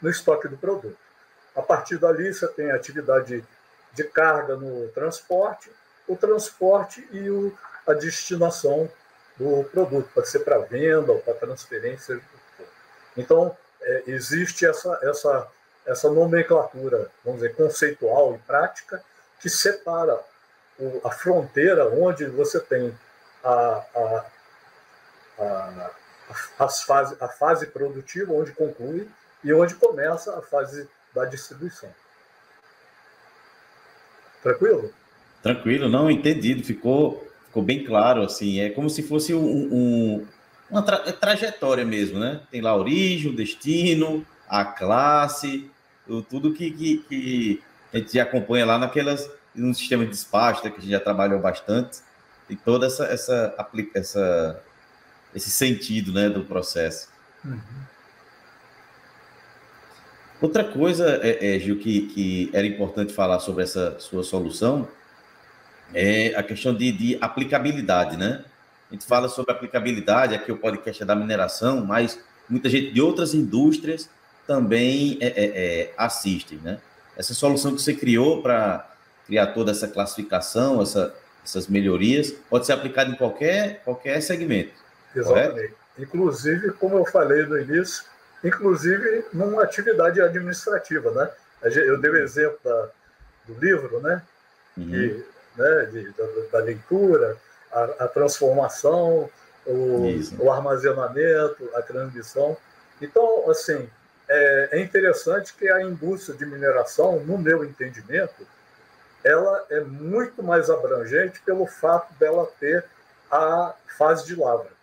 no 0.00 0.10
estoque 0.10 0.48
do 0.48 0.56
produto. 0.56 0.98
A 1.54 1.62
partir 1.62 1.98
dali, 1.98 2.32
você 2.32 2.46
tem 2.48 2.70
a 2.70 2.76
atividade 2.76 3.44
de 3.92 4.04
carga 4.04 4.56
no 4.56 4.88
transporte, 4.88 5.70
o 6.06 6.16
transporte 6.16 7.06
e 7.10 7.28
o, 7.28 7.56
a 7.86 7.92
destinação 7.94 8.90
do 9.36 9.64
produto, 9.64 10.08
pode 10.14 10.28
ser 10.28 10.40
para 10.40 10.58
venda 10.58 11.12
ou 11.12 11.20
para 11.20 11.34
transferência. 11.34 12.20
Então, 13.16 13.56
é, 13.80 14.04
existe 14.06 14.66
essa, 14.66 14.98
essa, 15.02 15.48
essa 15.86 16.10
nomenclatura, 16.10 17.10
vamos 17.24 17.40
dizer, 17.40 17.54
conceitual 17.54 18.34
e 18.34 18.38
prática, 18.38 19.02
que 19.40 19.48
separa 19.48 20.18
o, 20.78 21.00
a 21.04 21.10
fronteira 21.10 21.88
onde 21.88 22.26
você 22.26 22.60
tem 22.60 22.96
a, 23.42 23.84
a, 23.94 24.26
a, 25.38 25.90
as 26.58 26.82
fase, 26.82 27.16
a 27.20 27.28
fase 27.28 27.66
produtiva, 27.66 28.32
onde 28.32 28.52
conclui, 28.52 29.08
e 29.42 29.52
onde 29.52 29.74
começa 29.74 30.36
a 30.36 30.42
fase 30.42 30.88
da 31.14 31.24
distribuição. 31.24 31.88
Tranquilo? 34.42 34.92
Tranquilo, 35.42 35.88
não, 35.88 36.10
entendido, 36.10 36.64
ficou, 36.64 37.26
ficou 37.46 37.62
bem 37.62 37.84
claro, 37.84 38.22
assim, 38.22 38.60
é 38.60 38.70
como 38.70 38.90
se 38.90 39.02
fosse 39.02 39.34
um, 39.34 39.68
um 39.72 40.26
uma 40.70 40.82
tra 40.82 41.02
é 41.06 41.12
trajetória 41.12 41.84
mesmo, 41.84 42.18
né? 42.18 42.42
Tem 42.50 42.60
lá 42.60 42.70
a 42.70 42.76
origem, 42.76 43.30
o 43.30 43.36
destino, 43.36 44.26
a 44.48 44.64
classe, 44.64 45.70
tudo 46.28 46.52
que, 46.52 46.70
que, 46.70 46.98
que 47.08 47.62
a 47.92 47.98
gente 47.98 48.20
acompanha 48.20 48.66
lá 48.66 48.78
naquelas, 48.78 49.30
no 49.54 49.74
sistema 49.74 50.04
de 50.04 50.10
despacho, 50.10 50.64
né, 50.64 50.70
que 50.70 50.78
a 50.78 50.80
gente 50.80 50.90
já 50.90 51.00
trabalhou 51.00 51.40
bastante, 51.40 52.00
e 52.48 52.56
toda 52.56 52.86
essa, 52.86 53.04
essa, 53.06 53.54
essa 53.94 54.62
esse 55.34 55.50
sentido, 55.50 56.12
né, 56.12 56.28
do 56.28 56.44
processo. 56.44 57.08
Uhum. 57.44 57.58
Outra 60.40 60.64
coisa, 60.64 61.20
é, 61.22 61.56
é, 61.56 61.58
Gil, 61.58 61.78
que, 61.78 62.02
que 62.02 62.50
era 62.52 62.66
importante 62.66 63.12
falar 63.12 63.40
sobre 63.40 63.64
essa 63.64 63.98
sua 63.98 64.22
solução 64.22 64.88
é 65.92 66.34
a 66.36 66.42
questão 66.42 66.74
de, 66.74 66.92
de 66.92 67.18
aplicabilidade, 67.20 68.16
né? 68.16 68.44
a 68.90 68.94
gente 68.94 69.04
fala 69.04 69.28
sobre 69.28 69.52
aplicabilidade, 69.52 70.34
aqui 70.34 70.50
o 70.50 70.56
podcast 70.56 71.02
é 71.02 71.06
da 71.06 71.14
mineração, 71.14 71.84
mas 71.84 72.18
muita 72.48 72.68
gente 72.70 72.90
de 72.92 73.00
outras 73.00 73.34
indústrias 73.34 74.08
também 74.46 75.18
é, 75.20 75.26
é, 75.26 75.44
é, 75.44 75.94
assistem, 75.96 76.58
né? 76.58 76.78
Essa 77.16 77.34
solução 77.34 77.74
que 77.74 77.82
você 77.82 77.92
criou 77.92 78.40
para 78.40 78.90
criar 79.26 79.48
toda 79.48 79.72
essa 79.72 79.86
classificação, 79.86 80.80
essa, 80.80 81.14
essas 81.44 81.66
melhorias, 81.66 82.32
pode 82.48 82.64
ser 82.64 82.72
aplicada 82.72 83.10
em 83.10 83.14
qualquer, 83.14 83.82
qualquer 83.84 84.22
segmento. 84.22 84.72
Exatamente. 85.14 85.52
Correto? 85.52 85.74
Inclusive, 85.98 86.72
como 86.72 86.96
eu 86.96 87.04
falei 87.04 87.44
no 87.44 87.58
início, 87.58 88.04
inclusive 88.42 89.24
numa 89.32 89.64
atividade 89.64 90.20
administrativa, 90.20 91.10
né? 91.10 91.30
Eu 91.62 92.00
dei 92.00 92.10
o 92.10 92.16
exemplo 92.18 92.58
da, 92.62 92.88
do 93.46 93.54
livro, 93.58 94.00
né? 94.00 94.22
Uhum. 94.76 95.24
Né? 95.56 95.84
De, 95.86 96.12
da, 96.12 96.24
da, 96.52 96.58
leitura, 96.60 97.36
a, 97.72 97.84
a 98.04 98.08
transformação, 98.08 99.28
o, 99.66 100.06
o, 100.38 100.52
armazenamento, 100.52 101.68
a 101.74 101.82
transmissão. 101.82 102.56
Então, 103.02 103.50
assim, 103.50 103.88
é, 104.28 104.68
é 104.72 104.80
interessante 104.80 105.52
que 105.54 105.68
a 105.68 105.82
indústria 105.82 106.36
de 106.36 106.46
mineração, 106.46 107.18
no 107.20 107.36
meu 107.36 107.64
entendimento, 107.64 108.46
ela 109.24 109.66
é 109.68 109.80
muito 109.80 110.42
mais 110.44 110.70
abrangente 110.70 111.40
pelo 111.40 111.66
fato 111.66 112.12
dela 112.14 112.48
ter 112.60 112.84
a 113.30 113.74
fase 113.98 114.24
de 114.24 114.36
lavra. 114.36 114.77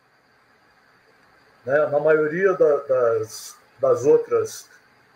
Né? 1.66 1.86
Na 1.88 2.00
maioria 2.00 2.54
da, 2.54 2.78
das, 2.78 3.58
das 3.80 4.06
outras 4.06 4.70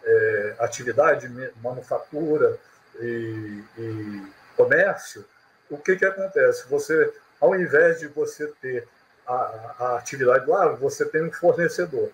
é, 0.04 0.56
atividades, 0.60 1.30
manufatura 1.62 2.58
e, 3.00 3.64
e, 3.78 4.24
comércio, 4.58 5.24
o 5.70 5.78
que, 5.78 5.96
que 5.96 6.06
acontece? 6.06 6.68
Você, 6.68 7.14
ao 7.40 7.56
invés 7.56 8.00
de 8.00 8.08
você 8.08 8.48
ter 8.62 8.88
a, 9.28 9.76
a 9.80 9.98
atividade 9.98 10.50
lá, 10.50 10.68
você 10.70 11.06
tem 11.06 11.24
um 11.24 11.32
fornecedor. 11.32 12.10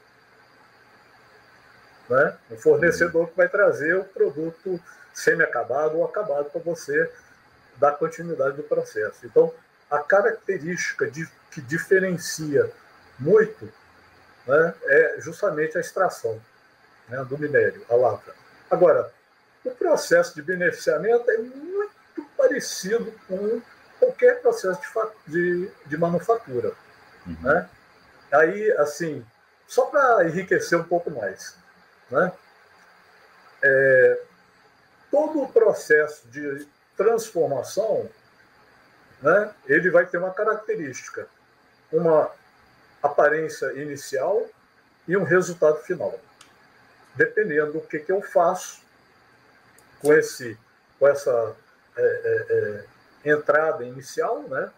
Né? 2.10 2.38
Um 2.52 2.58
fornecedor 2.58 3.30
que 3.30 3.38
vai 3.38 3.48
trazer 3.48 3.95
o 3.95 4.04
produto 4.04 4.80
semi-acabado 5.13 5.98
ou 5.98 6.06
acabado 6.06 6.52
para 6.52 6.62
você 6.62 7.10
dar 7.78 7.93
continuidade 7.93 8.58
do 8.58 8.63
processo. 8.63 9.26
Então, 9.26 9.52
a 9.89 10.00
característica 10.00 11.10
de, 11.10 11.28
que 11.52 11.62
diferencia 11.62 12.69
muito 13.17 13.71
né, 14.47 14.73
é 14.84 15.15
justamente 15.19 15.77
a 15.77 15.81
extração 15.81 16.39
né, 17.10 17.23
do 17.25 17.38
minério, 17.38 17.86
a 17.89 17.95
lavra. 17.95 18.34
Agora, 18.69 19.12
o 19.63 19.71
processo 19.71 20.36
de 20.36 20.41
beneficiamento 20.41 21.29
é 21.29 21.38
muito 21.38 22.25
parecido 22.38 23.12
com 23.27 23.62
qualquer 23.99 24.41
processo 24.41 24.79
de, 25.27 25.65
de, 25.65 25.71
de 25.86 25.97
manufatura. 25.97 26.73
Uhum. 27.25 27.38
Né? 27.41 27.69
Aí, 28.31 28.71
assim, 28.73 29.25
só 29.67 29.86
para 29.86 30.27
enriquecer 30.27 30.79
um 30.79 30.84
pouco 30.84 31.10
mais, 31.10 31.55
né? 32.10 32.31
É, 33.63 34.21
todo 35.10 35.41
o 35.41 35.51
processo 35.51 36.27
de 36.27 36.67
transformação, 36.95 38.08
né, 39.21 39.51
ele 39.65 39.89
vai 39.89 40.05
ter 40.05 40.17
uma 40.17 40.31
característica, 40.31 41.27
uma 41.91 42.29
aparência 43.05 43.71
inicial 43.73 44.47
e 45.07 45.15
um 45.15 45.23
resultado 45.23 45.77
final. 45.79 46.19
Dependendo 47.15 47.73
do 47.73 47.81
que, 47.81 47.99
que 47.99 48.11
eu 48.11 48.21
faço 48.21 48.81
com, 49.99 50.13
esse, 50.13 50.57
com 50.99 51.07
essa 51.07 51.55
é, 51.97 52.01
é, 52.01 52.45
é, 53.23 53.31
entrada 53.31 53.83
inicial, 53.85 54.41
né, 54.43 54.71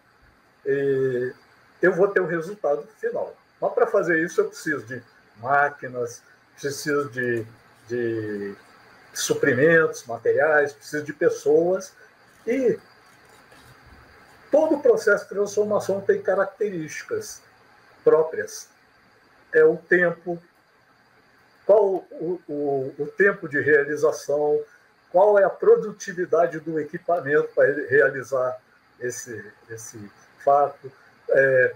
eu 1.80 1.92
vou 1.92 2.08
ter 2.08 2.20
o 2.20 2.26
resultado 2.26 2.86
final. 2.98 3.34
Mas 3.60 3.72
para 3.72 3.86
fazer 3.86 4.22
isso 4.24 4.40
eu 4.40 4.48
preciso 4.48 4.84
de 4.84 5.02
máquinas, 5.38 6.22
preciso 6.60 7.08
de, 7.10 7.46
de 7.88 8.54
suprimentos, 9.12 10.04
materiais, 10.04 10.72
preciso 10.72 11.04
de 11.04 11.12
pessoas 11.12 11.92
e 12.46 12.78
todo 14.50 14.76
o 14.76 14.82
processo 14.82 15.24
de 15.24 15.30
transformação 15.30 16.00
tem 16.00 16.22
características 16.22 17.42
próprias. 18.04 18.68
É 19.52 19.64
o 19.64 19.76
tempo, 19.76 20.40
qual 21.64 22.04
o, 22.10 22.40
o, 22.48 22.94
o 22.98 23.06
tempo 23.16 23.48
de 23.48 23.60
realização, 23.60 24.60
qual 25.10 25.38
é 25.38 25.44
a 25.44 25.50
produtividade 25.50 26.60
do 26.60 26.78
equipamento 26.78 27.48
para 27.54 27.66
realizar 27.88 28.60
esse, 29.00 29.52
esse 29.70 30.10
fato, 30.44 30.90
é, 31.30 31.74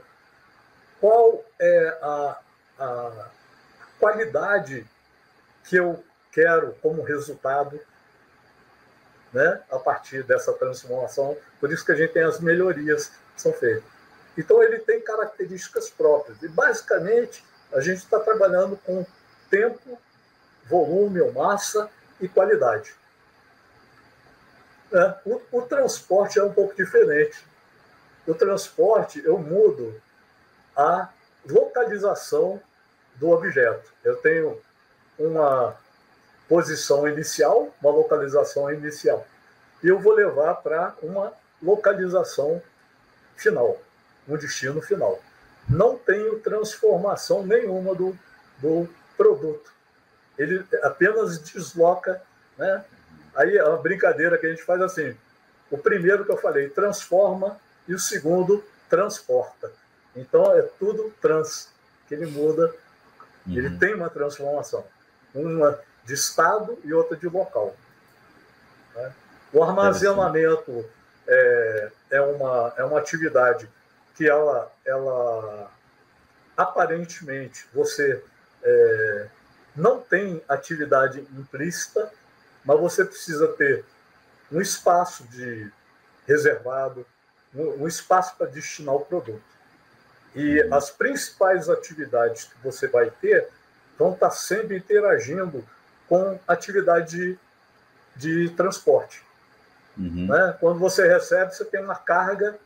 qual 1.00 1.44
é 1.58 1.98
a, 2.02 2.38
a 2.78 3.30
qualidade 3.98 4.86
que 5.64 5.76
eu 5.76 6.02
quero 6.30 6.74
como 6.82 7.02
resultado 7.02 7.80
né, 9.32 9.60
a 9.70 9.78
partir 9.78 10.22
dessa 10.24 10.52
transformação. 10.52 11.36
Por 11.60 11.72
isso 11.72 11.84
que 11.84 11.92
a 11.92 11.94
gente 11.94 12.12
tem 12.12 12.22
as 12.22 12.40
melhorias 12.40 13.08
que 13.34 13.42
são 13.42 13.52
feitas. 13.52 13.84
Então, 14.36 14.62
ele 14.62 14.78
tem 14.78 15.00
características 15.00 15.90
próprias. 15.90 16.42
E, 16.42 16.48
basicamente, 16.48 17.44
a 17.72 17.80
gente 17.80 17.98
está 17.98 18.18
trabalhando 18.18 18.76
com 18.76 19.04
tempo, 19.50 19.98
volume 20.68 21.20
ou 21.20 21.32
massa 21.32 21.90
e 22.20 22.28
qualidade. 22.28 22.94
É, 24.92 25.14
o, 25.24 25.40
o, 25.52 25.62
transporte 25.62 26.38
é 26.38 26.44
um 26.44 26.52
pouco 26.52 26.74
diferente. 26.74 27.46
O 28.26 28.34
transporte, 28.34 29.22
eu 29.24 29.38
mudo 29.38 30.00
a 30.76 31.08
localização 31.46 32.60
do 33.16 33.30
objeto. 33.30 33.92
Eu 34.04 34.16
tenho 34.16 34.60
uma 35.18 35.76
posição 36.48 37.08
inicial, 37.08 37.74
uma 37.80 37.90
localização 37.90 38.72
inicial. 38.72 39.26
E 39.82 39.88
eu 39.88 39.98
vou 39.98 40.14
levar 40.14 40.54
para 40.56 40.94
uma 41.02 41.32
localização 41.62 42.62
final 43.36 43.78
um 44.28 44.36
destino 44.36 44.80
final. 44.80 45.20
Não 45.68 45.96
tenho 45.96 46.38
transformação 46.40 47.44
nenhuma 47.44 47.94
do, 47.94 48.16
do 48.58 48.88
produto. 49.16 49.72
Ele 50.38 50.64
apenas 50.82 51.38
desloca. 51.38 52.22
Né? 52.58 52.84
Aí 53.34 53.58
a 53.58 53.76
brincadeira 53.76 54.38
que 54.38 54.46
a 54.46 54.50
gente 54.50 54.62
faz 54.62 54.80
assim: 54.82 55.16
o 55.70 55.78
primeiro 55.78 56.24
que 56.24 56.32
eu 56.32 56.36
falei, 56.36 56.68
transforma, 56.68 57.58
e 57.86 57.94
o 57.94 57.98
segundo, 57.98 58.64
transporta. 58.88 59.70
Então 60.14 60.52
é 60.52 60.62
tudo 60.78 61.12
trans, 61.20 61.68
que 62.06 62.14
ele 62.14 62.26
muda, 62.26 62.74
uhum. 63.46 63.56
ele 63.56 63.78
tem 63.78 63.94
uma 63.94 64.10
transformação. 64.10 64.84
Uma 65.34 65.78
de 66.04 66.14
estado 66.14 66.78
e 66.84 66.92
outra 66.92 67.16
de 67.16 67.28
local. 67.28 67.74
Né? 68.94 69.12
O 69.52 69.62
armazenamento 69.62 70.84
é, 71.26 71.90
é, 72.10 72.20
uma, 72.20 72.74
é 72.76 72.84
uma 72.84 72.98
atividade 72.98 73.68
que 74.22 74.28
ela, 74.28 74.72
ela 74.86 75.68
aparentemente 76.56 77.66
você 77.74 78.22
é, 78.62 79.26
não 79.74 80.00
tem 80.00 80.40
atividade 80.48 81.26
implícita, 81.36 82.08
mas 82.64 82.78
você 82.78 83.04
precisa 83.04 83.48
ter 83.48 83.84
um 84.52 84.60
espaço 84.60 85.24
de 85.24 85.68
reservado, 86.24 87.04
um, 87.52 87.82
um 87.82 87.88
espaço 87.88 88.36
para 88.36 88.46
destinar 88.46 88.94
o 88.94 89.04
produto. 89.04 89.42
E 90.36 90.62
as 90.70 90.88
principais 90.88 91.68
atividades 91.68 92.44
que 92.44 92.54
você 92.62 92.86
vai 92.86 93.10
ter 93.10 93.48
vão 93.98 94.12
estar 94.12 94.30
sempre 94.30 94.76
interagindo 94.76 95.66
com 96.08 96.38
atividade 96.46 97.36
de, 98.14 98.46
de 98.46 98.50
transporte. 98.50 99.24
Uhum. 99.98 100.28
Né? 100.28 100.56
Quando 100.60 100.78
você 100.78 101.08
recebe, 101.08 101.52
você 101.52 101.64
tem 101.64 101.82
uma 101.82 101.96
carga 101.96 102.56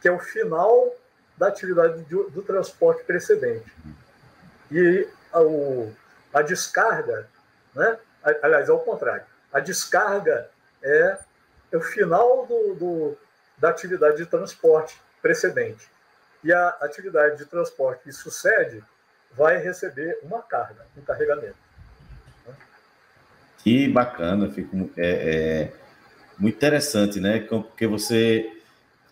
que 0.00 0.08
é 0.08 0.12
o 0.12 0.18
final 0.18 0.94
da 1.36 1.48
atividade 1.48 2.02
do, 2.02 2.30
do 2.30 2.42
transporte 2.42 3.04
precedente. 3.04 3.70
E 4.70 5.08
a, 5.32 5.40
o, 5.40 5.92
a 6.32 6.42
descarga, 6.42 7.28
né? 7.74 7.98
aliás, 8.42 8.68
ao 8.68 8.80
contrário, 8.80 9.24
a 9.52 9.60
descarga 9.60 10.48
é, 10.82 11.18
é 11.72 11.76
o 11.76 11.80
final 11.80 12.46
do, 12.46 12.74
do, 12.74 13.18
da 13.58 13.70
atividade 13.70 14.16
de 14.16 14.26
transporte 14.26 15.00
precedente. 15.22 15.88
E 16.42 16.52
a 16.52 16.68
atividade 16.80 17.36
de 17.36 17.44
transporte 17.44 18.04
que 18.04 18.12
sucede 18.12 18.82
vai 19.32 19.58
receber 19.58 20.18
uma 20.22 20.42
carga, 20.42 20.86
um 20.96 21.02
carregamento. 21.02 21.56
Que 23.58 23.88
bacana, 23.88 24.50
fico, 24.50 24.90
é, 24.96 25.68
é 25.68 25.72
muito 26.38 26.56
interessante, 26.56 27.20
né? 27.20 27.40
Porque 27.40 27.86
você 27.86 28.59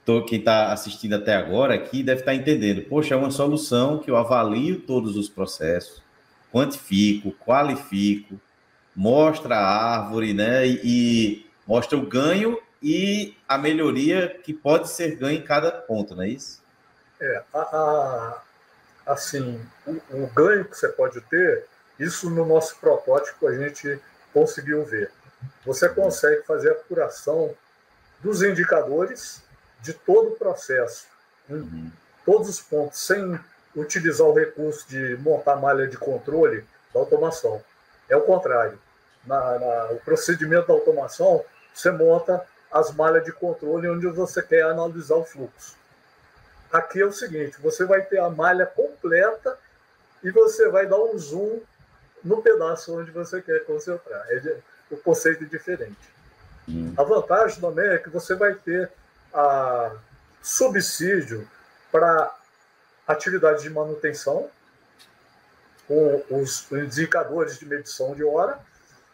tô, 0.08 0.24
quem 0.24 0.38
está 0.38 0.72
assistindo 0.72 1.16
até 1.16 1.36
agora 1.36 1.74
aqui 1.74 2.02
deve 2.02 2.20
estar 2.20 2.32
tá 2.32 2.34
entendendo. 2.34 2.80
Poxa, 2.88 3.12
é 3.12 3.16
uma 3.16 3.30
solução 3.30 3.98
que 3.98 4.10
eu 4.10 4.16
avalio 4.16 4.80
todos 4.80 5.18
os 5.18 5.28
processos, 5.28 6.02
quantifico, 6.50 7.32
qualifico, 7.32 8.40
mostra 8.96 9.56
a 9.56 9.98
árvore, 9.98 10.32
né? 10.32 10.66
E, 10.66 10.80
e 10.82 11.50
mostra 11.66 11.98
o 11.98 12.06
ganho 12.06 12.58
e 12.82 13.36
a 13.46 13.58
melhoria 13.58 14.30
que 14.42 14.54
pode 14.54 14.88
ser 14.88 15.14
ganho 15.14 15.40
em 15.40 15.44
cada 15.44 15.70
ponto, 15.70 16.14
não 16.14 16.22
é 16.22 16.30
isso? 16.30 16.62
É, 17.20 17.42
a, 17.52 17.58
a, 17.58 18.42
assim, 19.12 19.60
o, 19.86 20.00
o, 20.10 20.26
ganho 20.28 20.64
que 20.64 20.74
você 20.74 20.88
pode 20.88 21.20
ter, 21.20 21.66
isso 22.00 22.30
no 22.30 22.46
nosso 22.46 22.78
protótipo 22.78 23.46
a 23.46 23.54
gente 23.54 24.00
conseguiu 24.32 24.86
ver. 24.86 25.10
Você 25.66 25.86
consegue 25.86 26.46
fazer 26.46 26.70
a 26.70 26.72
apuração 26.72 27.54
dos 28.22 28.42
indicadores 28.42 29.46
de 29.80 29.92
todo 29.92 30.30
o 30.30 30.36
processo, 30.36 31.06
uhum. 31.48 31.90
todos 32.24 32.48
os 32.48 32.60
pontos, 32.60 32.98
sem 33.00 33.38
utilizar 33.76 34.26
o 34.26 34.34
recurso 34.34 34.88
de 34.88 35.16
montar 35.18 35.56
malha 35.56 35.86
de 35.86 35.96
controle 35.96 36.64
da 36.92 37.00
automação. 37.00 37.62
É 38.08 38.16
o 38.16 38.22
contrário. 38.22 38.78
Na, 39.24 39.58
na, 39.58 39.84
o 39.92 40.00
procedimento 40.00 40.68
da 40.68 40.74
automação, 40.74 41.44
você 41.74 41.90
monta 41.90 42.44
as 42.70 42.92
malhas 42.92 43.24
de 43.24 43.32
controle 43.32 43.88
onde 43.88 44.06
você 44.08 44.42
quer 44.42 44.62
analisar 44.62 45.16
o 45.16 45.24
fluxo. 45.24 45.76
Aqui 46.72 47.00
é 47.00 47.06
o 47.06 47.12
seguinte: 47.12 47.60
você 47.60 47.84
vai 47.84 48.02
ter 48.02 48.18
a 48.18 48.28
malha 48.28 48.66
completa 48.66 49.58
e 50.22 50.30
você 50.30 50.68
vai 50.68 50.86
dar 50.86 50.98
um 50.98 51.16
zoom 51.18 51.60
no 52.22 52.42
pedaço 52.42 52.98
onde 52.98 53.10
você 53.10 53.40
quer 53.40 53.64
concentrar. 53.64 54.26
É, 54.28 54.56
o 54.90 54.96
conceito 54.96 55.44
é 55.44 55.46
diferente. 55.46 55.96
Hum. 56.68 56.92
A 56.96 57.02
vantagem 57.02 57.60
também 57.60 57.88
é 57.88 57.98
que 57.98 58.10
você 58.10 58.34
vai 58.34 58.54
ter 58.54 58.90
a 59.32 59.92
subsídio 60.42 61.48
para 61.90 62.34
atividades 63.06 63.62
de 63.62 63.70
manutenção, 63.70 64.50
com 65.86 66.22
os 66.30 66.70
indicadores 66.70 67.58
de 67.58 67.64
medição 67.64 68.14
de 68.14 68.22
hora, 68.22 68.58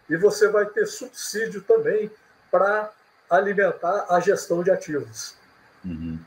e 0.09 0.17
você 0.17 0.49
vai 0.49 0.67
ter 0.67 0.87
subsídio 0.87 1.63
também 1.63 2.11
para 2.51 2.93
alimentar 3.31 4.07
a 4.09 4.21
gestão 4.21 4.63
de 4.63 4.71
ativos. 4.71 5.37
Uhum. 5.85 6.19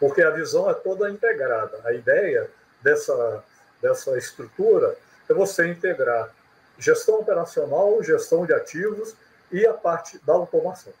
Porque 0.00 0.22
a 0.22 0.30
visão 0.30 0.68
é 0.68 0.74
toda 0.74 1.10
integrada. 1.10 1.80
A 1.84 1.92
ideia 1.92 2.50
dessa, 2.82 3.44
dessa 3.80 4.18
estrutura 4.18 4.96
é 5.28 5.34
você 5.34 5.68
integrar 5.68 6.30
gestão 6.78 7.20
operacional, 7.20 8.02
gestão 8.02 8.44
de 8.44 8.52
ativos 8.52 9.14
e 9.50 9.64
a 9.66 9.72
parte 9.72 10.18
da 10.24 10.32
automação. 10.32 10.92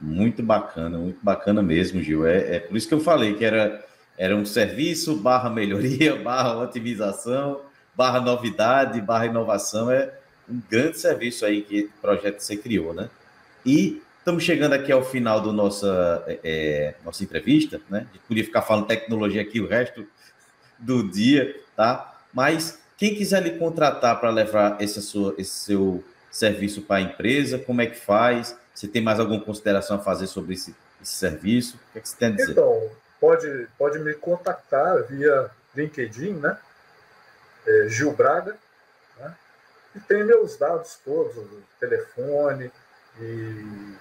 Muito 0.00 0.42
bacana, 0.42 0.96
muito 0.98 1.18
bacana 1.22 1.62
mesmo, 1.62 2.02
Gil. 2.02 2.26
É, 2.26 2.56
é 2.56 2.60
por 2.60 2.76
isso 2.76 2.86
que 2.86 2.94
eu 2.94 3.00
falei 3.00 3.34
que 3.34 3.44
era, 3.44 3.84
era 4.16 4.36
um 4.36 4.46
serviço 4.46 5.16
barra 5.16 5.50
melhoria, 5.50 6.14
barra 6.22 6.56
otimização, 6.58 7.62
barra 7.96 8.20
novidade, 8.20 9.00
barra 9.00 9.26
inovação. 9.26 9.90
É 9.90 10.12
um 10.48 10.60
grande 10.70 10.98
serviço 10.98 11.44
aí 11.44 11.62
que 11.62 11.90
o 11.98 12.00
projeto 12.00 12.40
você 12.40 12.56
criou, 12.56 12.94
né? 12.94 13.10
E 13.66 14.00
estamos 14.18 14.44
chegando 14.44 14.74
aqui 14.74 14.92
ao 14.92 15.04
final 15.04 15.40
da 15.40 15.52
nossa, 15.52 16.22
é, 16.26 16.38
é, 16.44 16.94
nossa 17.04 17.24
entrevista, 17.24 17.80
né? 17.90 18.06
A 18.08 18.12
gente 18.14 18.22
podia 18.28 18.44
ficar 18.44 18.62
falando 18.62 18.86
tecnologia 18.86 19.42
aqui 19.42 19.60
o 19.60 19.66
resto 19.66 20.06
do 20.78 21.02
dia, 21.02 21.60
tá? 21.74 22.20
Mas 22.32 22.80
quem 22.96 23.14
quiser 23.14 23.42
lhe 23.42 23.58
contratar 23.58 24.20
para 24.20 24.30
levar 24.30 24.80
esse, 24.80 25.02
sua, 25.02 25.34
esse 25.38 25.50
seu 25.50 26.04
serviço 26.30 26.82
para 26.82 26.96
a 26.96 27.00
empresa, 27.00 27.58
como 27.58 27.80
é 27.80 27.86
que 27.86 27.98
faz? 27.98 28.56
Você 28.78 28.86
tem 28.86 29.02
mais 29.02 29.18
alguma 29.18 29.40
consideração 29.40 29.96
a 29.96 29.98
fazer 29.98 30.28
sobre 30.28 30.54
esse, 30.54 30.72
esse 31.02 31.16
serviço? 31.16 31.76
O 31.76 31.92
que, 31.94 31.98
é 31.98 32.00
que 32.00 32.08
você 32.08 32.16
tem 32.16 32.28
a 32.28 32.30
dizer? 32.30 32.52
Então, 32.52 32.88
pode, 33.20 33.68
pode 33.76 33.98
me 33.98 34.14
contactar 34.14 35.02
via 35.02 35.50
LinkedIn, 35.74 36.34
né? 36.34 36.56
É, 37.66 37.88
Gil 37.88 38.12
Braga, 38.12 38.56
né? 39.18 39.34
e 39.96 40.00
tem 40.00 40.22
meus 40.22 40.56
dados 40.56 40.96
todos, 41.04 41.34
telefone 41.80 42.70
e, 43.20 43.96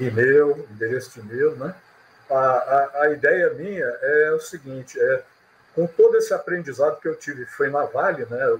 e-mail, 0.00 0.66
endereço 0.70 1.20
de 1.20 1.20
e-mail, 1.20 1.54
né? 1.56 1.74
A, 2.30 2.34
a, 2.38 3.02
a, 3.02 3.10
ideia 3.10 3.50
minha 3.50 3.84
é 3.84 4.32
o 4.32 4.40
seguinte, 4.40 4.98
é 4.98 5.22
com 5.74 5.86
todo 5.86 6.16
esse 6.16 6.32
aprendizado 6.32 6.98
que 6.98 7.08
eu 7.08 7.14
tive, 7.14 7.44
foi 7.44 7.68
na 7.68 7.84
Vale, 7.84 8.24
né? 8.24 8.42
Eu, 8.42 8.58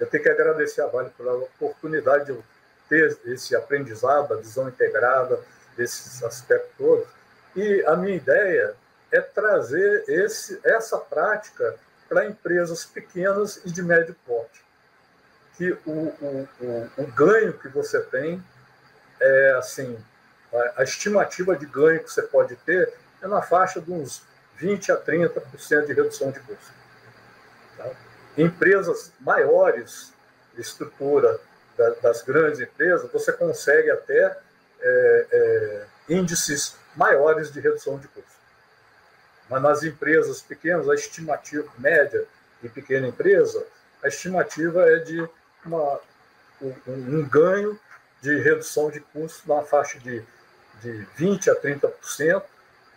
eu 0.00 0.06
tenho 0.06 0.22
que 0.22 0.30
agradecer 0.30 0.80
a 0.80 0.86
Vale 0.86 1.10
pela 1.10 1.34
oportunidade 1.34 2.24
de 2.24 2.30
eu 2.30 2.42
ter 2.88 3.18
esse 3.26 3.54
aprendizado, 3.56 4.34
a 4.34 4.36
visão 4.36 4.68
integrada 4.68 5.40
desses 5.76 6.22
aspectos 6.22 6.70
todos. 6.76 7.06
E 7.54 7.84
a 7.86 7.96
minha 7.96 8.16
ideia 8.16 8.74
é 9.10 9.20
trazer 9.20 10.04
esse, 10.08 10.60
essa 10.64 10.98
prática 10.98 11.76
para 12.08 12.26
empresas 12.26 12.84
pequenas 12.84 13.60
e 13.64 13.70
de 13.70 13.82
médio 13.82 14.16
porte. 14.26 14.64
Que 15.56 15.72
o, 15.86 15.90
o, 15.90 16.48
o, 16.60 16.90
o 16.98 17.06
ganho 17.12 17.52
que 17.54 17.68
você 17.68 18.00
tem 18.00 18.42
é 19.20 19.54
assim, 19.58 19.98
a, 20.76 20.82
estimativa 20.82 21.56
de 21.56 21.66
ganho 21.66 22.02
que 22.02 22.10
você 22.10 22.22
pode 22.22 22.56
ter 22.56 22.92
é 23.22 23.26
na 23.26 23.40
faixa 23.42 23.80
de 23.80 23.90
uns 23.90 24.22
20 24.56 24.92
a 24.92 24.96
30% 24.96 25.86
de 25.86 25.92
redução 25.92 26.30
de 26.30 26.40
custo. 26.40 26.72
Tá? 27.76 27.90
Empresas 28.36 29.12
maiores, 29.20 30.12
estrutura 30.56 31.40
das 32.02 32.22
grandes 32.22 32.60
empresas, 32.60 33.10
você 33.10 33.32
consegue 33.32 33.90
até 33.90 34.38
é, 34.80 35.26
é, 35.32 35.86
índices 36.08 36.76
maiores 36.94 37.52
de 37.52 37.60
redução 37.60 37.98
de 37.98 38.08
custo. 38.08 38.30
Mas 39.48 39.62
nas 39.62 39.82
empresas 39.82 40.40
pequenas, 40.40 40.88
a 40.88 40.94
estimativa 40.94 41.68
média 41.78 42.24
e 42.62 42.68
pequena 42.68 43.08
empresa, 43.08 43.64
a 44.02 44.08
estimativa 44.08 44.88
é 44.90 44.98
de 44.98 45.28
uma, 45.64 46.00
um, 46.60 46.74
um 46.86 47.28
ganho 47.28 47.78
de 48.20 48.38
redução 48.38 48.90
de 48.90 49.00
custos 49.00 49.44
na 49.46 49.62
faixa 49.62 49.98
de, 49.98 50.22
de 50.80 51.06
20% 51.18 51.50
a 51.50 51.56
30%, 51.56 52.42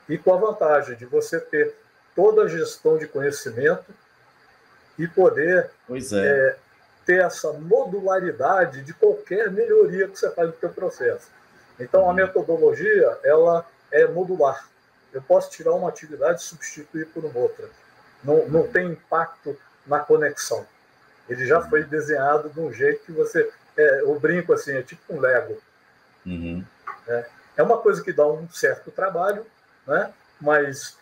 e 0.07 0.17
com 0.17 0.33
a 0.33 0.37
vantagem 0.37 0.95
de 0.95 1.05
você 1.05 1.39
ter 1.39 1.73
toda 2.15 2.43
a 2.43 2.47
gestão 2.47 2.97
de 2.97 3.07
conhecimento 3.07 3.85
e 4.97 5.07
poder 5.07 5.69
é. 5.89 5.97
É, 6.27 6.57
ter 7.05 7.23
essa 7.23 7.53
modularidade 7.53 8.81
de 8.81 8.93
qualquer 8.93 9.51
melhoria 9.51 10.07
que 10.07 10.17
você 10.17 10.31
faz 10.31 10.49
no 10.49 10.59
seu 10.59 10.69
processo. 10.69 11.29
Então, 11.79 12.05
a 12.05 12.07
uhum. 12.07 12.13
metodologia 12.13 13.19
ela 13.23 13.65
é 13.91 14.07
modular. 14.07 14.67
Eu 15.13 15.21
posso 15.21 15.49
tirar 15.51 15.73
uma 15.73 15.89
atividade 15.89 16.41
e 16.41 16.43
substituir 16.43 17.07
por 17.07 17.23
uma 17.23 17.39
outra. 17.39 17.69
Não, 18.23 18.47
não 18.47 18.67
tem 18.67 18.87
impacto 18.87 19.57
na 19.85 19.99
conexão. 19.99 20.65
Ele 21.29 21.45
já 21.45 21.61
foi 21.61 21.83
desenhado 21.83 22.49
de 22.49 22.59
um 22.59 22.71
jeito 22.71 23.05
que 23.05 23.11
você. 23.11 23.49
É, 23.77 24.01
eu 24.01 24.19
brinco 24.19 24.53
assim, 24.53 24.71
é 24.71 24.81
tipo 24.81 25.01
um 25.13 25.19
Lego. 25.19 25.57
Uhum. 26.25 26.63
É, 27.07 27.25
é 27.57 27.63
uma 27.63 27.77
coisa 27.77 28.03
que 28.03 28.11
dá 28.11 28.27
um 28.27 28.49
certo 28.49 28.91
trabalho, 28.91 29.45
né? 29.85 30.13
mas 30.39 30.97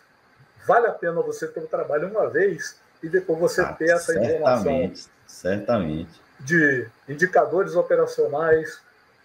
vale 0.66 0.86
a 0.86 0.92
pena 0.92 1.20
você 1.22 1.46
ter 1.46 1.60
o 1.60 1.66
trabalho 1.66 2.08
uma 2.08 2.28
vez 2.28 2.76
e 3.02 3.08
depois 3.08 3.38
você 3.38 3.60
ah, 3.60 3.72
ter 3.72 3.90
essa 3.90 4.14
informação. 4.18 4.92
Certamente. 5.26 6.20
De 6.40 6.86
indicadores 7.08 7.74
operacionais, 7.74 8.80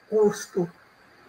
custo, 0.09 0.69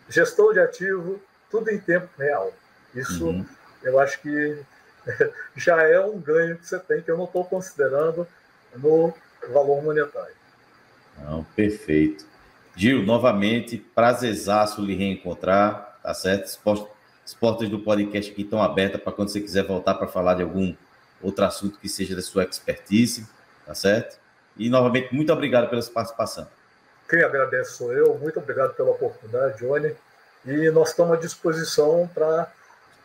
gestão 0.08 0.52
de 0.52 0.60
ativo, 0.60 1.20
tudo 1.50 1.70
em 1.70 1.78
tempo 1.78 2.08
real. 2.18 2.52
Isso 2.94 3.26
uhum. 3.26 3.46
eu 3.82 3.98
acho 3.98 4.20
que 4.20 4.62
já 5.56 5.82
é 5.82 6.00
um 6.00 6.18
ganho 6.18 6.56
que 6.56 6.66
você 6.66 6.78
tem, 6.78 7.02
que 7.02 7.10
eu 7.10 7.16
não 7.16 7.24
estou 7.24 7.44
considerando 7.44 8.26
no 8.76 9.14
valor 9.52 9.82
monetário. 9.82 10.34
Não, 11.18 11.44
perfeito. 11.56 12.24
Gil, 12.74 13.02
novamente, 13.02 13.76
prazerzaço 13.76 14.80
lhe 14.80 14.94
reencontrar, 14.94 15.98
tá 16.02 16.14
certo? 16.14 16.44
As 17.24 17.34
portas 17.34 17.68
do 17.68 17.80
podcast 17.80 18.32
aqui 18.32 18.42
estão 18.42 18.62
abertas 18.62 19.00
para 19.00 19.12
quando 19.12 19.28
você 19.28 19.40
quiser 19.40 19.64
voltar 19.64 19.94
para 19.94 20.06
falar 20.06 20.34
de 20.34 20.42
algum 20.42 20.74
outro 21.22 21.44
assunto 21.44 21.78
que 21.78 21.88
seja 21.88 22.16
da 22.16 22.22
sua 22.22 22.44
expertise, 22.44 23.28
tá 23.66 23.74
certo? 23.74 24.18
E 24.56 24.68
novamente, 24.68 25.14
muito 25.14 25.32
obrigado 25.32 25.68
pela 25.68 25.80
sua 25.80 25.92
participação. 25.92 26.46
Quem 27.08 27.22
agradece 27.22 27.72
sou 27.72 27.92
eu, 27.92 28.16
muito 28.18 28.38
obrigado 28.38 28.74
pela 28.74 28.90
oportunidade, 28.90 29.58
Johnny. 29.58 29.94
E 30.46 30.70
nós 30.70 30.90
estamos 30.90 31.12
à 31.12 31.20
disposição 31.20 32.08
para 32.14 32.50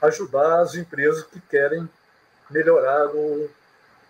ajudar 0.02 0.62
as 0.62 0.76
empresas 0.76 1.24
que 1.24 1.39
querem 1.41 1.89
melhorar 2.50 3.06
no, 3.06 3.50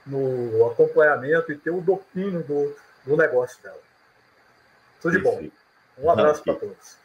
no 0.06 0.66
acompanhamento 0.68 1.52
e 1.52 1.58
ter 1.58 1.70
o 1.70 1.82
domínio 1.82 2.44
do, 2.44 2.76
do 3.06 3.18
negócio 3.18 3.62
dela. 3.64 3.80
Tudo 5.02 5.18
de 5.18 5.24
bom. 5.24 5.48
Um 5.98 6.10
abraço 6.10 6.44
para 6.44 6.56
todos. 6.56 6.98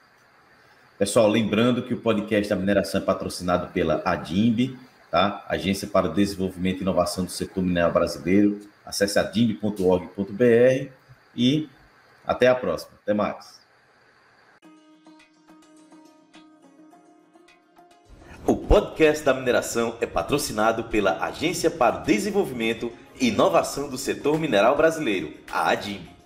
Pessoal, 0.99 1.28
lembrando 1.28 1.83
que 1.83 1.95
o 1.95 2.01
podcast 2.01 2.49
da 2.49 2.57
mineração 2.57 3.01
é 3.01 3.05
patrocinado 3.05 3.72
pela 3.72 4.03
ADIMB, 4.05 4.76
tá? 5.11 5.45
Agência 5.49 5.89
para 5.89 6.09
o 6.09 6.12
Desenvolvimento 6.12 6.78
e 6.78 6.83
Inovação 6.83 7.24
do 7.24 7.31
Setor 7.31 7.62
Mineral 7.62 7.93
Brasileiro. 7.93 8.61
Acesse 8.91 9.20
adimb.org.br 9.20 10.91
e 11.36 11.68
até 12.26 12.49
a 12.49 12.55
próxima. 12.57 12.93
Até 13.01 13.14
mais. 13.14 13.61
O 18.45 18.57
podcast 18.57 19.24
da 19.24 19.32
mineração 19.32 19.97
é 20.01 20.07
patrocinado 20.07 20.84
pela 20.84 21.24
Agência 21.24 21.70
para 21.70 22.01
o 22.01 22.03
Desenvolvimento 22.03 22.93
e 23.20 23.28
Inovação 23.28 23.88
do 23.88 23.97
Setor 23.97 24.41
Mineral 24.41 24.76
Brasileiro, 24.76 25.34
a 25.49 25.70
ADIMB. 25.70 26.20